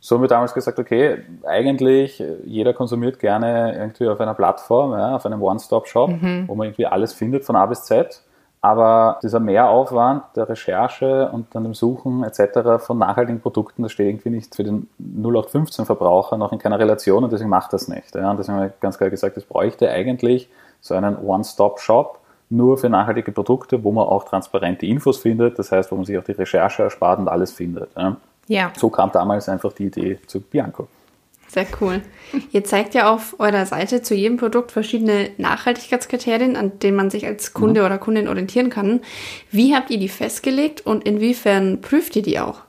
So 0.01 0.17
haben 0.17 0.23
wir 0.23 0.29
damals 0.29 0.53
gesagt, 0.53 0.79
okay, 0.79 1.23
eigentlich 1.45 2.23
jeder 2.45 2.75
konsumiert 2.75 3.21
gerne 3.21 3.75
irgendwie 3.75 4.09
auf 4.09 4.21
einer 4.21 4.35
Plattform, 4.35 4.93
ja, 4.93 5.15
auf 5.15 5.25
einem 5.25 5.41
One-Stop-Shop, 5.41 6.11
mhm. 6.11 6.45
wo 6.49 6.55
man 6.55 6.67
irgendwie 6.67 6.87
alles 6.87 7.12
findet 7.12 7.45
von 7.45 7.57
A 7.57 7.67
bis 7.67 7.85
Z. 7.85 8.23
Aber 8.64 9.19
dieser 9.25 9.40
Mehraufwand 9.40 10.23
der 10.37 10.49
Recherche 10.49 11.28
und 11.33 11.52
dann 11.52 11.64
dem 11.64 11.75
Suchen 11.75 12.23
etc. 12.23 12.85
von 12.85 12.97
nachhaltigen 12.97 13.40
Produkten, 13.40 13.83
das 13.83 13.90
steht 13.90 14.09
irgendwie 14.09 14.31
nicht 14.31 14.54
für 14.54 14.62
den 14.62 14.88
0815-Verbraucher 15.21 16.37
noch 16.37 16.52
in 16.52 16.61
keiner 16.61 16.78
Relation 16.78 17.25
und 17.25 17.33
deswegen 17.33 17.50
macht 17.50 17.73
das 17.73 17.88
nicht. 17.88 18.14
Ja. 18.14 18.31
Und 18.31 18.38
deswegen 18.38 18.59
haben 18.59 18.64
wir 18.66 18.73
ganz 18.81 18.99
klar 18.99 19.11
gesagt, 19.11 19.37
es 19.37 19.45
bräuchte 19.45 19.90
eigentlich 19.90 20.49
so 20.81 20.95
einen 20.95 21.19
One-Stop-Shop 21.19 22.21
nur 22.50 22.78
für 22.78 22.88
nachhaltige 22.88 23.33
Produkte, 23.33 23.83
wo 23.83 23.90
man 23.90 24.07
auch 24.07 24.25
transparente 24.25 24.87
Infos 24.87 25.19
findet, 25.19 25.59
das 25.59 25.73
heißt, 25.73 25.90
wo 25.90 25.97
man 25.97 26.04
sich 26.04 26.16
auch 26.16 26.25
die 26.25 26.33
Recherche 26.33 26.85
erspart 26.85 27.19
und 27.19 27.28
alles 27.28 27.50
findet. 27.50 27.90
Ja. 27.97 28.16
Ja. 28.47 28.73
So 28.76 28.90
kam 28.90 29.11
damals 29.11 29.49
einfach 29.49 29.73
die 29.73 29.87
Idee 29.87 30.19
zu 30.26 30.40
Bianco. 30.40 30.87
Sehr 31.52 31.66
cool. 31.82 32.00
Ihr 32.50 32.64
zeigt 32.64 32.94
ja 32.94 33.12
auf 33.12 33.37
eurer 33.38 33.66
Seite 33.66 34.00
zu 34.00 34.14
jedem 34.14 34.38
Produkt 34.38 34.73
verschiedene 34.73 35.28
Nachhaltigkeitskriterien, 35.37 36.56
an 36.56 36.78
denen 36.78 36.97
man 36.97 37.11
sich 37.11 37.26
als 37.26 37.52
Kunde 37.52 37.80
mhm. 37.80 37.87
oder 37.87 37.99
Kundin 37.99 38.26
orientieren 38.26 38.71
kann. 38.71 39.00
Wie 39.50 39.75
habt 39.75 39.90
ihr 39.90 39.99
die 39.99 40.09
festgelegt 40.09 40.87
und 40.87 41.04
inwiefern 41.04 41.82
prüft 41.82 42.16
ihr 42.16 42.23
die 42.23 42.40
auch? 42.40 42.61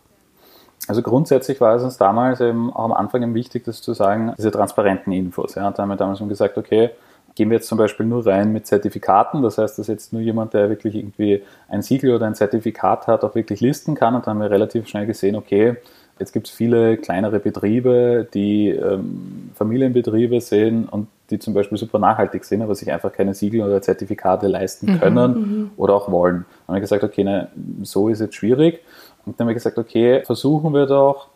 Also 0.89 1.01
grundsätzlich 1.01 1.61
war 1.61 1.77
es 1.77 1.83
uns 1.83 1.97
damals 1.97 2.41
eben 2.41 2.73
auch 2.73 2.83
am 2.83 2.91
Anfang 2.91 3.23
eben 3.23 3.35
wichtig, 3.35 3.63
das 3.63 3.81
zu 3.81 3.93
sagen, 3.93 4.33
diese 4.37 4.51
transparenten 4.51 5.13
Infos. 5.13 5.55
Ja. 5.55 5.71
Da 5.71 5.83
haben 5.83 5.89
wir 5.89 5.95
damals 5.95 6.19
schon 6.19 6.27
gesagt, 6.27 6.57
okay, 6.57 6.89
gehen 7.35 7.49
wir 7.49 7.55
jetzt 7.55 7.69
zum 7.69 7.77
Beispiel 7.77 8.05
nur 8.05 8.25
rein 8.25 8.51
mit 8.51 8.67
Zertifikaten. 8.67 9.41
Das 9.43 9.57
heißt, 9.57 9.79
dass 9.79 9.87
jetzt 9.87 10.11
nur 10.11 10.21
jemand, 10.21 10.53
der 10.53 10.67
wirklich 10.67 10.95
irgendwie 10.95 11.41
ein 11.69 11.81
Siegel 11.81 12.13
oder 12.13 12.25
ein 12.25 12.35
Zertifikat 12.35 13.07
hat, 13.07 13.23
auch 13.23 13.33
wirklich 13.33 13.61
listen 13.61 13.95
kann. 13.95 14.13
Und 14.13 14.27
dann 14.27 14.35
haben 14.35 14.41
wir 14.41 14.51
relativ 14.51 14.89
schnell 14.89 15.05
gesehen, 15.05 15.37
okay, 15.37 15.77
Jetzt 16.19 16.31
gibt 16.31 16.47
es 16.47 16.53
viele 16.53 16.97
kleinere 16.97 17.39
Betriebe, 17.39 18.27
die 18.33 18.69
ähm, 18.69 19.51
Familienbetriebe 19.55 20.39
sind 20.41 20.85
und 20.85 21.07
die 21.29 21.39
zum 21.39 21.53
Beispiel 21.53 21.77
super 21.77 21.97
nachhaltig 21.97 22.45
sind, 22.45 22.61
aber 22.61 22.75
sich 22.75 22.91
einfach 22.91 23.11
keine 23.11 23.33
Siegel 23.33 23.61
oder 23.61 23.81
Zertifikate 23.81 24.47
leisten 24.47 24.93
mhm, 24.93 24.99
können 24.99 25.33
mhm, 25.33 25.71
oder 25.75 25.95
auch 25.95 26.11
wollen. 26.11 26.45
Dann 26.45 26.67
haben 26.67 26.75
wir 26.75 26.81
gesagt, 26.81 27.03
okay, 27.03 27.23
ne, 27.23 27.49
so 27.81 28.09
ist 28.09 28.21
jetzt 28.21 28.35
schwierig. 28.35 28.81
Und 29.25 29.39
dann 29.39 29.45
haben 29.45 29.49
wir 29.49 29.55
gesagt, 29.55 29.77
okay, 29.77 30.21
versuchen 30.23 30.73
wir 30.73 30.85
doch 30.85 31.29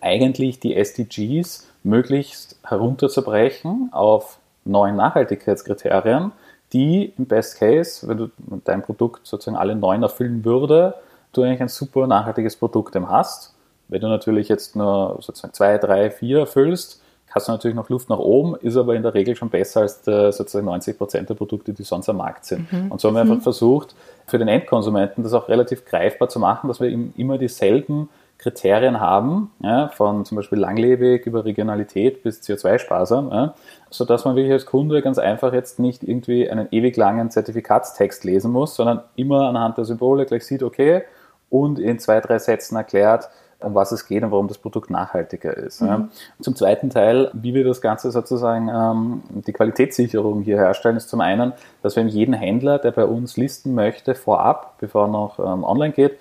eigentlich 0.00 0.60
die 0.60 0.76
SDGs 0.76 1.66
möglichst 1.82 2.58
herunterzubrechen 2.64 3.90
auf 3.92 4.38
neun 4.64 4.96
Nachhaltigkeitskriterien, 4.96 6.32
die 6.72 7.12
im 7.18 7.26
Best 7.26 7.58
Case, 7.58 8.08
wenn 8.08 8.16
du 8.16 8.30
dein 8.64 8.82
Produkt 8.82 9.26
sozusagen 9.26 9.56
alle 9.56 9.74
neun 9.74 10.02
erfüllen 10.02 10.44
würde, 10.44 10.94
du 11.32 11.42
eigentlich 11.42 11.60
ein 11.60 11.68
super 11.68 12.06
nachhaltiges 12.06 12.56
Produkt 12.56 12.94
hast 12.96 13.54
wenn 13.90 14.00
du 14.00 14.08
natürlich 14.08 14.48
jetzt 14.48 14.76
nur 14.76 15.18
sozusagen 15.20 15.52
zwei, 15.52 15.78
drei, 15.78 16.10
vier 16.10 16.40
erfüllst, 16.40 17.02
hast 17.30 17.48
du 17.48 17.52
natürlich 17.52 17.76
noch 17.76 17.88
Luft 17.88 18.08
nach 18.08 18.18
oben, 18.18 18.56
ist 18.56 18.76
aber 18.76 18.94
in 18.94 19.02
der 19.02 19.14
Regel 19.14 19.36
schon 19.36 19.50
besser 19.50 19.82
als 19.82 20.02
der, 20.02 20.32
sozusagen 20.32 20.66
90 20.66 20.98
Prozent 20.98 21.28
der 21.28 21.34
Produkte, 21.34 21.72
die 21.72 21.84
sonst 21.84 22.08
am 22.08 22.16
Markt 22.16 22.44
sind. 22.44 22.72
Mhm. 22.72 22.90
Und 22.90 23.00
so 23.00 23.08
haben 23.08 23.14
wir 23.14 23.24
mhm. 23.24 23.32
einfach 23.32 23.44
versucht, 23.44 23.94
für 24.26 24.38
den 24.38 24.48
Endkonsumenten 24.48 25.22
das 25.22 25.32
auch 25.32 25.48
relativ 25.48 25.84
greifbar 25.84 26.28
zu 26.28 26.40
machen, 26.40 26.68
dass 26.68 26.80
wir 26.80 26.88
ihm 26.88 27.12
immer 27.16 27.38
dieselben 27.38 28.08
Kriterien 28.38 29.00
haben, 29.00 29.50
ja, 29.62 29.88
von 29.88 30.24
zum 30.24 30.36
Beispiel 30.36 30.58
langlebig 30.58 31.26
über 31.26 31.44
Regionalität 31.44 32.22
bis 32.22 32.40
CO2-sparsam, 32.40 33.30
ja, 33.30 33.54
sodass 33.90 34.24
man 34.24 34.34
wirklich 34.34 34.52
als 34.52 34.64
Kunde 34.64 35.02
ganz 35.02 35.18
einfach 35.18 35.52
jetzt 35.52 35.78
nicht 35.78 36.02
irgendwie 36.02 36.50
einen 36.50 36.66
ewig 36.70 36.96
langen 36.96 37.30
Zertifikatstext 37.30 38.24
lesen 38.24 38.50
muss, 38.50 38.74
sondern 38.74 39.02
immer 39.14 39.48
anhand 39.48 39.76
der 39.76 39.84
Symbole 39.84 40.24
gleich 40.24 40.46
sieht, 40.46 40.62
okay, 40.62 41.02
und 41.50 41.78
in 41.78 41.98
zwei, 41.98 42.20
drei 42.20 42.38
Sätzen 42.38 42.76
erklärt, 42.76 43.28
um 43.60 43.74
was 43.74 43.92
es 43.92 44.06
geht 44.06 44.22
und 44.22 44.30
warum 44.30 44.48
das 44.48 44.58
Produkt 44.58 44.90
nachhaltiger 44.90 45.56
ist. 45.56 45.82
Mhm. 45.82 46.08
Zum 46.40 46.56
zweiten 46.56 46.90
Teil, 46.90 47.30
wie 47.32 47.54
wir 47.54 47.64
das 47.64 47.80
Ganze 47.80 48.10
sozusagen 48.10 48.68
ähm, 48.68 49.22
die 49.46 49.52
Qualitätssicherung 49.52 50.42
hier 50.42 50.56
herstellen, 50.56 50.96
ist 50.96 51.08
zum 51.08 51.20
einen, 51.20 51.52
dass 51.82 51.96
wir 51.96 52.04
jeden 52.04 52.34
Händler, 52.34 52.78
der 52.78 52.92
bei 52.92 53.04
uns 53.04 53.36
listen 53.36 53.74
möchte, 53.74 54.14
vorab, 54.14 54.78
bevor 54.78 55.04
er 55.04 55.08
noch 55.08 55.38
ähm, 55.38 55.64
online 55.64 55.92
geht, 55.92 56.18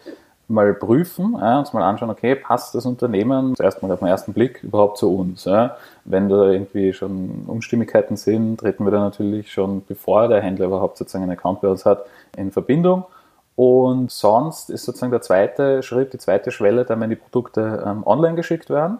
mal 0.49 0.73
prüfen, 0.73 1.37
ja, 1.39 1.59
uns 1.59 1.73
mal 1.73 1.83
anschauen, 1.83 2.09
okay, 2.09 2.35
passt 2.35 2.73
das 2.73 2.85
Unternehmen 2.85 3.55
zuerst 3.55 3.81
mal 3.83 3.91
auf 3.91 3.99
den 3.99 4.07
ersten 4.07 4.33
Blick 4.33 4.63
überhaupt 4.63 4.97
zu 4.97 5.15
uns? 5.15 5.45
Ja? 5.45 5.77
Wenn 6.05 6.27
da 6.27 6.49
irgendwie 6.49 6.91
schon 6.91 7.43
Unstimmigkeiten 7.45 8.17
sind, 8.17 8.59
treten 8.59 8.83
wir 8.83 8.91
da 8.91 8.99
natürlich 8.99 9.51
schon, 9.51 9.85
bevor 9.85 10.27
der 10.27 10.41
Händler 10.41 10.65
überhaupt 10.65 10.97
sozusagen 10.97 11.23
einen 11.23 11.37
Account 11.37 11.61
bei 11.61 11.67
uns 11.67 11.85
hat, 11.85 12.05
in 12.35 12.51
Verbindung 12.51 13.05
und 13.59 14.09
sonst 14.09 14.69
ist 14.69 14.85
sozusagen 14.85 15.11
der 15.11 15.21
zweite 15.21 15.83
Schritt, 15.83 16.13
die 16.13 16.17
zweite 16.17 16.49
Schwelle, 16.49 16.85
dann 16.85 17.01
wenn 17.01 17.09
die 17.09 17.17
Produkte 17.17 17.83
ähm, 17.85 18.07
online 18.07 18.35
geschickt 18.35 18.69
werden. 18.69 18.99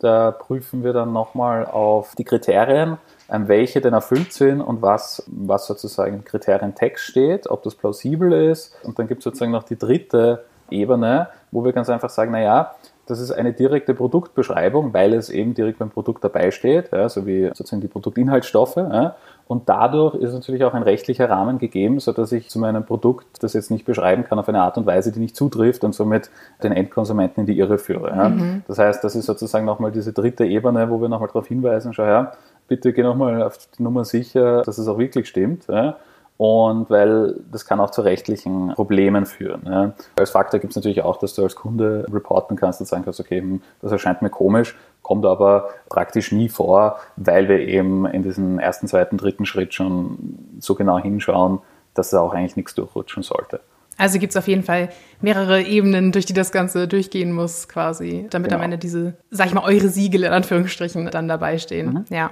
Da 0.00 0.32
prüfen 0.32 0.82
wir 0.82 0.92
dann 0.92 1.12
nochmal 1.12 1.64
auf 1.64 2.16
die 2.16 2.24
Kriterien, 2.24 2.98
ähm, 3.30 3.46
welche 3.46 3.80
denn 3.80 3.94
erfüllt 3.94 4.32
sind 4.32 4.62
und 4.62 4.82
was, 4.82 5.22
was 5.28 5.68
sozusagen 5.68 6.14
im 6.14 6.24
Kriterientext 6.24 7.04
steht, 7.04 7.48
ob 7.48 7.62
das 7.62 7.76
plausibel 7.76 8.32
ist. 8.32 8.74
Und 8.82 8.98
dann 8.98 9.06
gibt 9.06 9.20
es 9.20 9.24
sozusagen 9.26 9.52
noch 9.52 9.62
die 9.62 9.78
dritte 9.78 10.44
Ebene, 10.70 11.28
wo 11.52 11.64
wir 11.64 11.72
ganz 11.72 11.88
einfach 11.88 12.10
sagen, 12.10 12.32
naja, 12.32 12.74
das 13.10 13.20
ist 13.20 13.32
eine 13.32 13.52
direkte 13.52 13.92
Produktbeschreibung, 13.94 14.94
weil 14.94 15.12
es 15.12 15.30
eben 15.30 15.54
direkt 15.54 15.78
beim 15.78 15.90
Produkt 15.90 16.22
dabei 16.22 16.50
steht, 16.50 16.92
ja, 16.92 17.08
so 17.08 17.26
wie 17.26 17.48
sozusagen 17.48 17.80
die 17.80 17.88
Produktinhaltsstoffe. 17.88 18.76
Ja. 18.76 19.16
Und 19.48 19.68
dadurch 19.68 20.14
ist 20.14 20.32
natürlich 20.32 20.62
auch 20.62 20.74
ein 20.74 20.84
rechtlicher 20.84 21.28
Rahmen 21.28 21.58
gegeben, 21.58 21.98
sodass 21.98 22.30
ich 22.30 22.48
zu 22.48 22.60
meinem 22.60 22.86
Produkt 22.86 23.42
das 23.42 23.52
jetzt 23.52 23.72
nicht 23.72 23.84
beschreiben 23.84 24.22
kann 24.22 24.38
auf 24.38 24.48
eine 24.48 24.60
Art 24.60 24.78
und 24.78 24.86
Weise, 24.86 25.10
die 25.10 25.18
nicht 25.18 25.34
zutrifft 25.34 25.82
und 25.82 25.92
somit 25.92 26.30
den 26.62 26.70
Endkonsumenten 26.70 27.40
in 27.40 27.46
die 27.46 27.58
Irre 27.58 27.78
führe. 27.78 28.10
Ja. 28.10 28.28
Mhm. 28.28 28.62
Das 28.68 28.78
heißt, 28.78 29.02
das 29.02 29.16
ist 29.16 29.26
sozusagen 29.26 29.66
nochmal 29.66 29.90
diese 29.90 30.12
dritte 30.12 30.44
Ebene, 30.44 30.88
wo 30.88 31.00
wir 31.00 31.08
nochmal 31.08 31.26
darauf 31.26 31.48
hinweisen, 31.48 31.92
schau 31.92 32.04
her, 32.04 32.32
bitte 32.68 32.92
geh 32.92 33.02
nochmal 33.02 33.42
auf 33.42 33.58
die 33.76 33.82
Nummer 33.82 34.04
sicher, 34.04 34.62
dass 34.62 34.78
es 34.78 34.86
auch 34.86 34.98
wirklich 34.98 35.28
stimmt. 35.28 35.66
Ja. 35.68 35.96
Und 36.40 36.88
weil 36.88 37.34
das 37.52 37.66
kann 37.66 37.80
auch 37.80 37.90
zu 37.90 38.00
rechtlichen 38.00 38.72
Problemen 38.72 39.26
führen. 39.26 39.60
Ja. 39.66 39.92
Als 40.16 40.30
Faktor 40.30 40.58
gibt 40.58 40.70
es 40.70 40.76
natürlich 40.76 41.02
auch, 41.02 41.18
dass 41.18 41.34
du 41.34 41.42
als 41.42 41.54
Kunde 41.54 42.06
reporten 42.10 42.56
kannst 42.56 42.80
und 42.80 42.86
sagen 42.86 43.04
kannst, 43.04 43.20
okay, 43.20 43.40
hm, 43.40 43.60
das 43.82 43.92
erscheint 43.92 44.22
mir 44.22 44.30
komisch, 44.30 44.74
kommt 45.02 45.26
aber 45.26 45.68
praktisch 45.90 46.32
nie 46.32 46.48
vor, 46.48 46.98
weil 47.16 47.50
wir 47.50 47.58
eben 47.58 48.06
in 48.06 48.22
diesem 48.22 48.58
ersten, 48.58 48.88
zweiten, 48.88 49.18
dritten 49.18 49.44
Schritt 49.44 49.74
schon 49.74 50.56
so 50.60 50.74
genau 50.74 50.98
hinschauen, 50.98 51.58
dass 51.92 52.08
da 52.08 52.20
auch 52.22 52.32
eigentlich 52.32 52.56
nichts 52.56 52.74
durchrutschen 52.74 53.22
sollte. 53.22 53.60
Also 53.98 54.18
gibt 54.18 54.30
es 54.30 54.36
auf 54.38 54.48
jeden 54.48 54.62
Fall 54.62 54.88
mehrere 55.20 55.60
Ebenen, 55.60 56.10
durch 56.10 56.24
die 56.24 56.32
das 56.32 56.52
Ganze 56.52 56.88
durchgehen 56.88 57.32
muss, 57.32 57.68
quasi, 57.68 58.28
damit 58.30 58.48
genau. 58.48 58.60
am 58.60 58.64
Ende 58.64 58.78
diese, 58.78 59.12
sag 59.30 59.48
ich 59.48 59.52
mal, 59.52 59.64
eure 59.64 59.88
Siegel 59.88 60.24
in 60.24 60.32
Anführungsstrichen 60.32 61.04
dann 61.10 61.28
dabei 61.28 61.58
stehen. 61.58 61.92
Mhm. 61.92 62.04
Ja. 62.08 62.30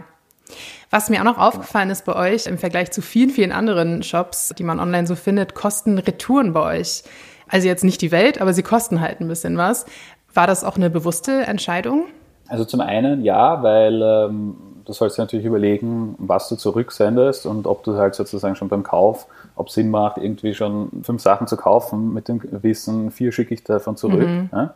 Was 0.91 1.11
mir 1.11 1.21
auch 1.21 1.25
noch 1.25 1.39
aufgefallen 1.39 1.91
ist 1.91 2.05
bei 2.05 2.15
euch 2.15 2.47
im 2.47 2.59
Vergleich 2.59 2.91
zu 2.91 3.03
vielen, 3.03 3.31
vielen 3.31 3.53
anderen 3.53 4.03
Shops, 4.03 4.55
die 4.57 4.65
man 4.65 4.81
online 4.81 5.07
so 5.07 5.15
findet, 5.15 5.55
kosten 5.55 5.99
Retouren 5.99 6.53
bei 6.53 6.79
euch. 6.79 7.05
Also 7.49 7.67
jetzt 7.67 7.85
nicht 7.85 8.03
die 8.03 8.11
Welt, 8.11 8.41
aber 8.41 8.53
sie 8.53 8.63
kosten 8.63 9.01
halt 9.01 9.21
ein 9.21 9.29
bisschen 9.29 9.57
was. 9.57 9.87
War 10.35 10.47
das 10.47 10.65
auch 10.65 10.77
eine 10.77 10.91
bewusste 10.91 11.43
Entscheidung? 11.43 12.05
Also 12.49 12.65
zum 12.65 12.81
einen 12.81 13.23
ja, 13.25 13.63
weil 13.63 14.01
ähm, 14.03 14.57
du 14.85 14.93
sollst 14.93 15.19
dir 15.19 15.23
natürlich 15.23 15.45
überlegen, 15.45 16.15
was 16.19 16.49
du 16.49 16.57
zurücksendest 16.57 17.45
und 17.47 17.67
ob 17.67 17.85
du 17.85 17.97
halt 17.97 18.15
sozusagen 18.15 18.57
schon 18.57 18.69
beim 18.69 18.83
Kauf, 18.83 19.27
ob 19.55 19.69
es 19.69 19.75
Sinn 19.75 19.91
macht, 19.91 20.17
irgendwie 20.17 20.55
schon 20.55 21.03
fünf 21.03 21.21
Sachen 21.21 21.47
zu 21.47 21.57
kaufen 21.57 22.15
mit 22.15 22.29
dem 22.29 22.41
Wissen, 22.63 23.11
vier 23.11 23.33
schicke 23.33 23.55
ich 23.55 23.65
davon 23.65 23.97
zurück. 23.97 24.27
Mhm. 24.27 24.51
Ja? 24.53 24.75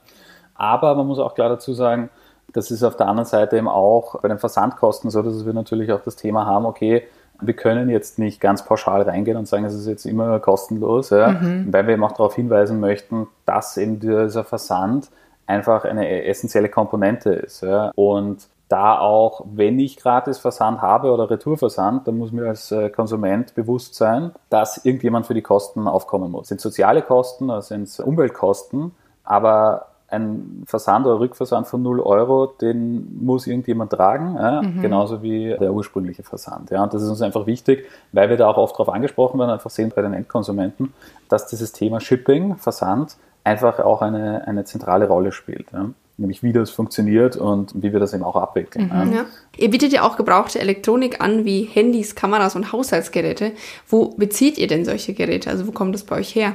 Aber 0.54 0.94
man 0.94 1.06
muss 1.06 1.18
auch 1.18 1.34
klar 1.34 1.48
dazu 1.48 1.72
sagen, 1.72 2.10
das 2.52 2.70
ist 2.70 2.82
auf 2.82 2.96
der 2.96 3.08
anderen 3.08 3.28
Seite 3.28 3.56
eben 3.56 3.68
auch 3.68 4.20
bei 4.20 4.28
den 4.28 4.38
Versandkosten 4.38 5.10
so, 5.10 5.22
dass 5.22 5.44
wir 5.46 5.52
natürlich 5.52 5.92
auch 5.92 6.02
das 6.02 6.16
Thema 6.16 6.46
haben, 6.46 6.66
okay, 6.66 7.04
wir 7.40 7.54
können 7.54 7.90
jetzt 7.90 8.18
nicht 8.18 8.40
ganz 8.40 8.64
pauschal 8.64 9.02
reingehen 9.02 9.36
und 9.36 9.48
sagen, 9.48 9.64
es 9.64 9.74
ist 9.74 9.86
jetzt 9.86 10.06
immer 10.06 10.38
kostenlos, 10.38 11.10
ja, 11.10 11.30
mhm. 11.30 11.72
weil 11.72 11.86
wir 11.86 11.94
eben 11.94 12.04
auch 12.04 12.12
darauf 12.12 12.34
hinweisen 12.34 12.78
möchten, 12.80 13.26
dass 13.46 13.76
eben 13.76 14.00
dieser 14.00 14.44
Versand 14.44 15.10
einfach 15.46 15.84
eine 15.84 16.24
essentielle 16.24 16.68
Komponente 16.68 17.30
ist. 17.30 17.62
Ja. 17.62 17.90
Und 17.94 18.46
da 18.68 18.98
auch, 18.98 19.44
wenn 19.52 19.78
ich 19.78 19.98
gratis 19.98 20.38
Versand 20.38 20.80
habe 20.80 21.10
oder 21.12 21.28
Retourversand, 21.28 22.08
dann 22.08 22.16
muss 22.16 22.32
mir 22.32 22.48
als 22.48 22.72
äh, 22.72 22.88
Konsument 22.88 23.54
bewusst 23.54 23.94
sein, 23.94 24.30
dass 24.48 24.84
irgendjemand 24.84 25.26
für 25.26 25.34
die 25.34 25.42
Kosten 25.42 25.86
aufkommen 25.86 26.30
muss. 26.30 26.48
Sind 26.48 26.60
soziale 26.60 27.02
Kosten 27.02 27.50
oder 27.50 27.60
sind 27.60 27.82
es 27.82 28.00
Umweltkosten, 28.00 28.92
aber 29.24 29.88
ein 30.12 30.62
Versand 30.66 31.06
oder 31.06 31.18
Rückversand 31.18 31.66
von 31.66 31.82
0 31.82 32.00
Euro, 32.00 32.46
den 32.46 33.18
muss 33.24 33.46
irgendjemand 33.46 33.92
tragen, 33.92 34.36
ja? 34.36 34.62
mhm. 34.62 34.82
genauso 34.82 35.22
wie 35.22 35.56
der 35.58 35.72
ursprüngliche 35.72 36.22
Versand. 36.22 36.70
Ja? 36.70 36.82
Und 36.82 36.92
das 36.92 37.02
ist 37.02 37.08
uns 37.08 37.22
einfach 37.22 37.46
wichtig, 37.46 37.86
weil 38.12 38.28
wir 38.28 38.36
da 38.36 38.48
auch 38.48 38.58
oft 38.58 38.74
darauf 38.74 38.90
angesprochen 38.90 39.38
werden, 39.38 39.50
einfach 39.50 39.70
sehen 39.70 39.92
bei 39.94 40.02
den 40.02 40.12
Endkonsumenten, 40.12 40.92
dass 41.28 41.46
dieses 41.46 41.72
Thema 41.72 42.00
Shipping, 42.00 42.56
Versand 42.56 43.16
einfach 43.42 43.80
auch 43.80 44.02
eine, 44.02 44.46
eine 44.46 44.64
zentrale 44.64 45.08
Rolle 45.08 45.32
spielt. 45.32 45.72
Ja? 45.72 45.86
Nämlich 46.18 46.42
wie 46.42 46.52
das 46.52 46.70
funktioniert 46.70 47.36
und 47.36 47.72
wie 47.74 47.92
wir 47.92 47.98
das 47.98 48.12
eben 48.12 48.22
auch 48.22 48.36
abwickeln. 48.36 48.90
Mhm, 48.92 49.12
ja. 49.14 49.24
Ihr 49.56 49.70
bietet 49.70 49.92
ja 49.92 50.02
auch 50.02 50.16
gebrauchte 50.16 50.60
Elektronik 50.60 51.22
an, 51.22 51.46
wie 51.46 51.62
Handys, 51.62 52.14
Kameras 52.14 52.54
und 52.54 52.72
Haushaltsgeräte. 52.72 53.52
Wo 53.88 54.10
bezieht 54.10 54.58
ihr 54.58 54.66
denn 54.66 54.84
solche 54.84 55.14
Geräte? 55.14 55.48
Also 55.48 55.66
wo 55.66 55.72
kommt 55.72 55.94
das 55.94 56.04
bei 56.04 56.16
euch 56.16 56.34
her? 56.34 56.54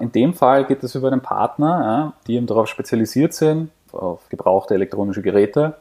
In 0.00 0.12
dem 0.12 0.34
Fall 0.34 0.64
geht 0.64 0.82
es 0.82 0.94
über 0.94 1.10
einen 1.10 1.22
Partner, 1.22 2.12
die 2.26 2.34
eben 2.36 2.46
darauf 2.46 2.68
spezialisiert 2.68 3.32
sind, 3.32 3.70
auf 3.92 4.28
gebrauchte 4.28 4.74
elektronische 4.74 5.22
Geräte. 5.22 5.74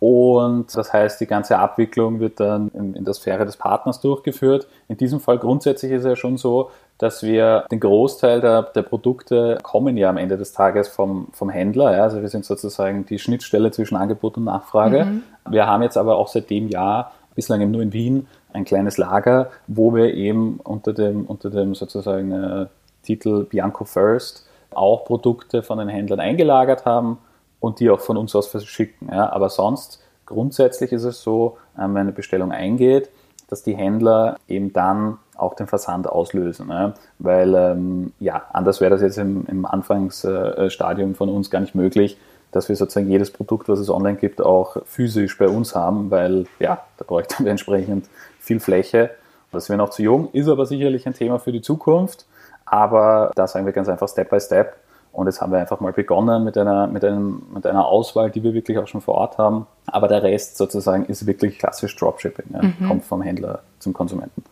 Und 0.00 0.74
das 0.74 0.92
heißt, 0.92 1.20
die 1.20 1.26
ganze 1.26 1.58
Abwicklung 1.58 2.20
wird 2.20 2.40
dann 2.40 2.70
in, 2.70 2.94
in 2.94 3.04
der 3.04 3.12
Sphäre 3.12 3.44
des 3.44 3.58
Partners 3.58 4.00
durchgeführt. 4.00 4.66
In 4.88 4.96
diesem 4.96 5.20
Fall 5.20 5.38
grundsätzlich 5.38 5.92
ist 5.92 6.00
es 6.00 6.06
ja 6.06 6.16
schon 6.16 6.38
so, 6.38 6.70
dass 6.96 7.22
wir 7.22 7.64
den 7.70 7.80
Großteil 7.80 8.40
der, 8.40 8.62
der, 8.62 8.82
Produkte 8.82 9.58
kommen 9.62 9.96
ja 9.98 10.08
am 10.08 10.16
Ende 10.16 10.38
des 10.38 10.52
Tages 10.52 10.88
vom, 10.88 11.28
vom 11.32 11.50
Händler. 11.50 11.96
Ja. 11.96 12.02
Also 12.02 12.22
wir 12.22 12.28
sind 12.28 12.46
sozusagen 12.46 13.04
die 13.06 13.18
Schnittstelle 13.18 13.70
zwischen 13.70 13.96
Angebot 13.96 14.38
und 14.38 14.44
Nachfrage. 14.44 15.04
Mhm. 15.04 15.22
Wir 15.48 15.66
haben 15.66 15.82
jetzt 15.82 15.98
aber 15.98 16.16
auch 16.16 16.28
seit 16.28 16.48
dem 16.48 16.68
Jahr, 16.68 17.12
bislang 17.34 17.60
eben 17.60 17.70
nur 17.70 17.82
in 17.82 17.92
Wien, 17.92 18.26
ein 18.52 18.64
kleines 18.64 18.98
Lager, 18.98 19.50
wo 19.66 19.94
wir 19.94 20.14
eben 20.14 20.60
unter 20.64 20.92
dem, 20.92 21.26
unter 21.26 21.50
dem 21.50 21.74
sozusagen 21.74 22.32
äh, 22.32 22.66
Titel 23.10 23.44
Bianco 23.44 23.84
First 23.84 24.46
auch 24.72 25.04
Produkte 25.04 25.62
von 25.62 25.78
den 25.78 25.88
Händlern 25.88 26.20
eingelagert 26.20 26.84
haben 26.84 27.18
und 27.58 27.80
die 27.80 27.90
auch 27.90 28.00
von 28.00 28.16
uns 28.16 28.34
aus 28.36 28.46
verschicken. 28.46 29.08
Ja. 29.10 29.32
Aber 29.32 29.48
sonst 29.48 30.00
grundsätzlich 30.26 30.92
ist 30.92 31.04
es 31.04 31.22
so, 31.22 31.58
ähm, 31.76 31.94
wenn 31.94 32.02
eine 32.02 32.12
Bestellung 32.12 32.52
eingeht, 32.52 33.10
dass 33.48 33.64
die 33.64 33.74
Händler 33.74 34.36
eben 34.46 34.72
dann 34.72 35.18
auch 35.36 35.54
den 35.54 35.66
Versand 35.66 36.08
auslösen. 36.08 36.68
Ja. 36.68 36.94
Weil 37.18 37.54
ähm, 37.54 38.12
ja, 38.20 38.42
anders 38.52 38.80
wäre 38.80 38.90
das 38.90 39.02
jetzt 39.02 39.18
im, 39.18 39.44
im 39.46 39.66
Anfangsstadium 39.66 41.14
von 41.14 41.28
uns 41.28 41.50
gar 41.50 41.60
nicht 41.60 41.74
möglich, 41.74 42.16
dass 42.52 42.68
wir 42.68 42.76
sozusagen 42.76 43.10
jedes 43.10 43.30
Produkt, 43.30 43.68
was 43.68 43.78
es 43.78 43.90
online 43.90 44.18
gibt, 44.18 44.40
auch 44.40 44.76
physisch 44.84 45.36
bei 45.38 45.48
uns 45.48 45.74
haben, 45.74 46.10
weil 46.10 46.46
ja, 46.58 46.84
da 46.96 47.04
bräuchten 47.04 47.44
wir 47.44 47.50
entsprechend 47.50 48.06
viel 48.38 48.60
Fläche. 48.60 49.10
Das 49.52 49.68
wäre 49.68 49.78
noch 49.78 49.90
zu 49.90 50.02
jung, 50.02 50.28
ist 50.32 50.48
aber 50.48 50.66
sicherlich 50.66 51.06
ein 51.06 51.14
Thema 51.14 51.38
für 51.40 51.50
die 51.50 51.60
Zukunft. 51.60 52.26
Aber 52.70 53.32
da 53.34 53.48
sagen 53.48 53.66
wir 53.66 53.72
ganz 53.72 53.88
einfach 53.88 54.08
Step 54.08 54.30
by 54.30 54.40
Step. 54.40 54.76
Und 55.12 55.26
jetzt 55.26 55.40
haben 55.40 55.50
wir 55.50 55.58
einfach 55.58 55.80
mal 55.80 55.92
begonnen 55.92 56.44
mit 56.44 56.56
einer, 56.56 56.86
mit, 56.86 57.04
einem, 57.04 57.42
mit 57.52 57.66
einer 57.66 57.84
Auswahl, 57.84 58.30
die 58.30 58.44
wir 58.44 58.54
wirklich 58.54 58.78
auch 58.78 58.86
schon 58.86 59.00
vor 59.00 59.16
Ort 59.16 59.38
haben. 59.38 59.66
Aber 59.86 60.06
der 60.06 60.22
Rest 60.22 60.56
sozusagen 60.56 61.04
ist 61.06 61.26
wirklich 61.26 61.58
klassisch 61.58 61.96
Dropshipping, 61.96 62.46
ja, 62.52 62.62
mhm. 62.62 62.86
kommt 62.86 63.04
vom 63.04 63.20
Händler 63.20 63.60
zum 63.80 63.92
Konsumenten. 63.92 64.44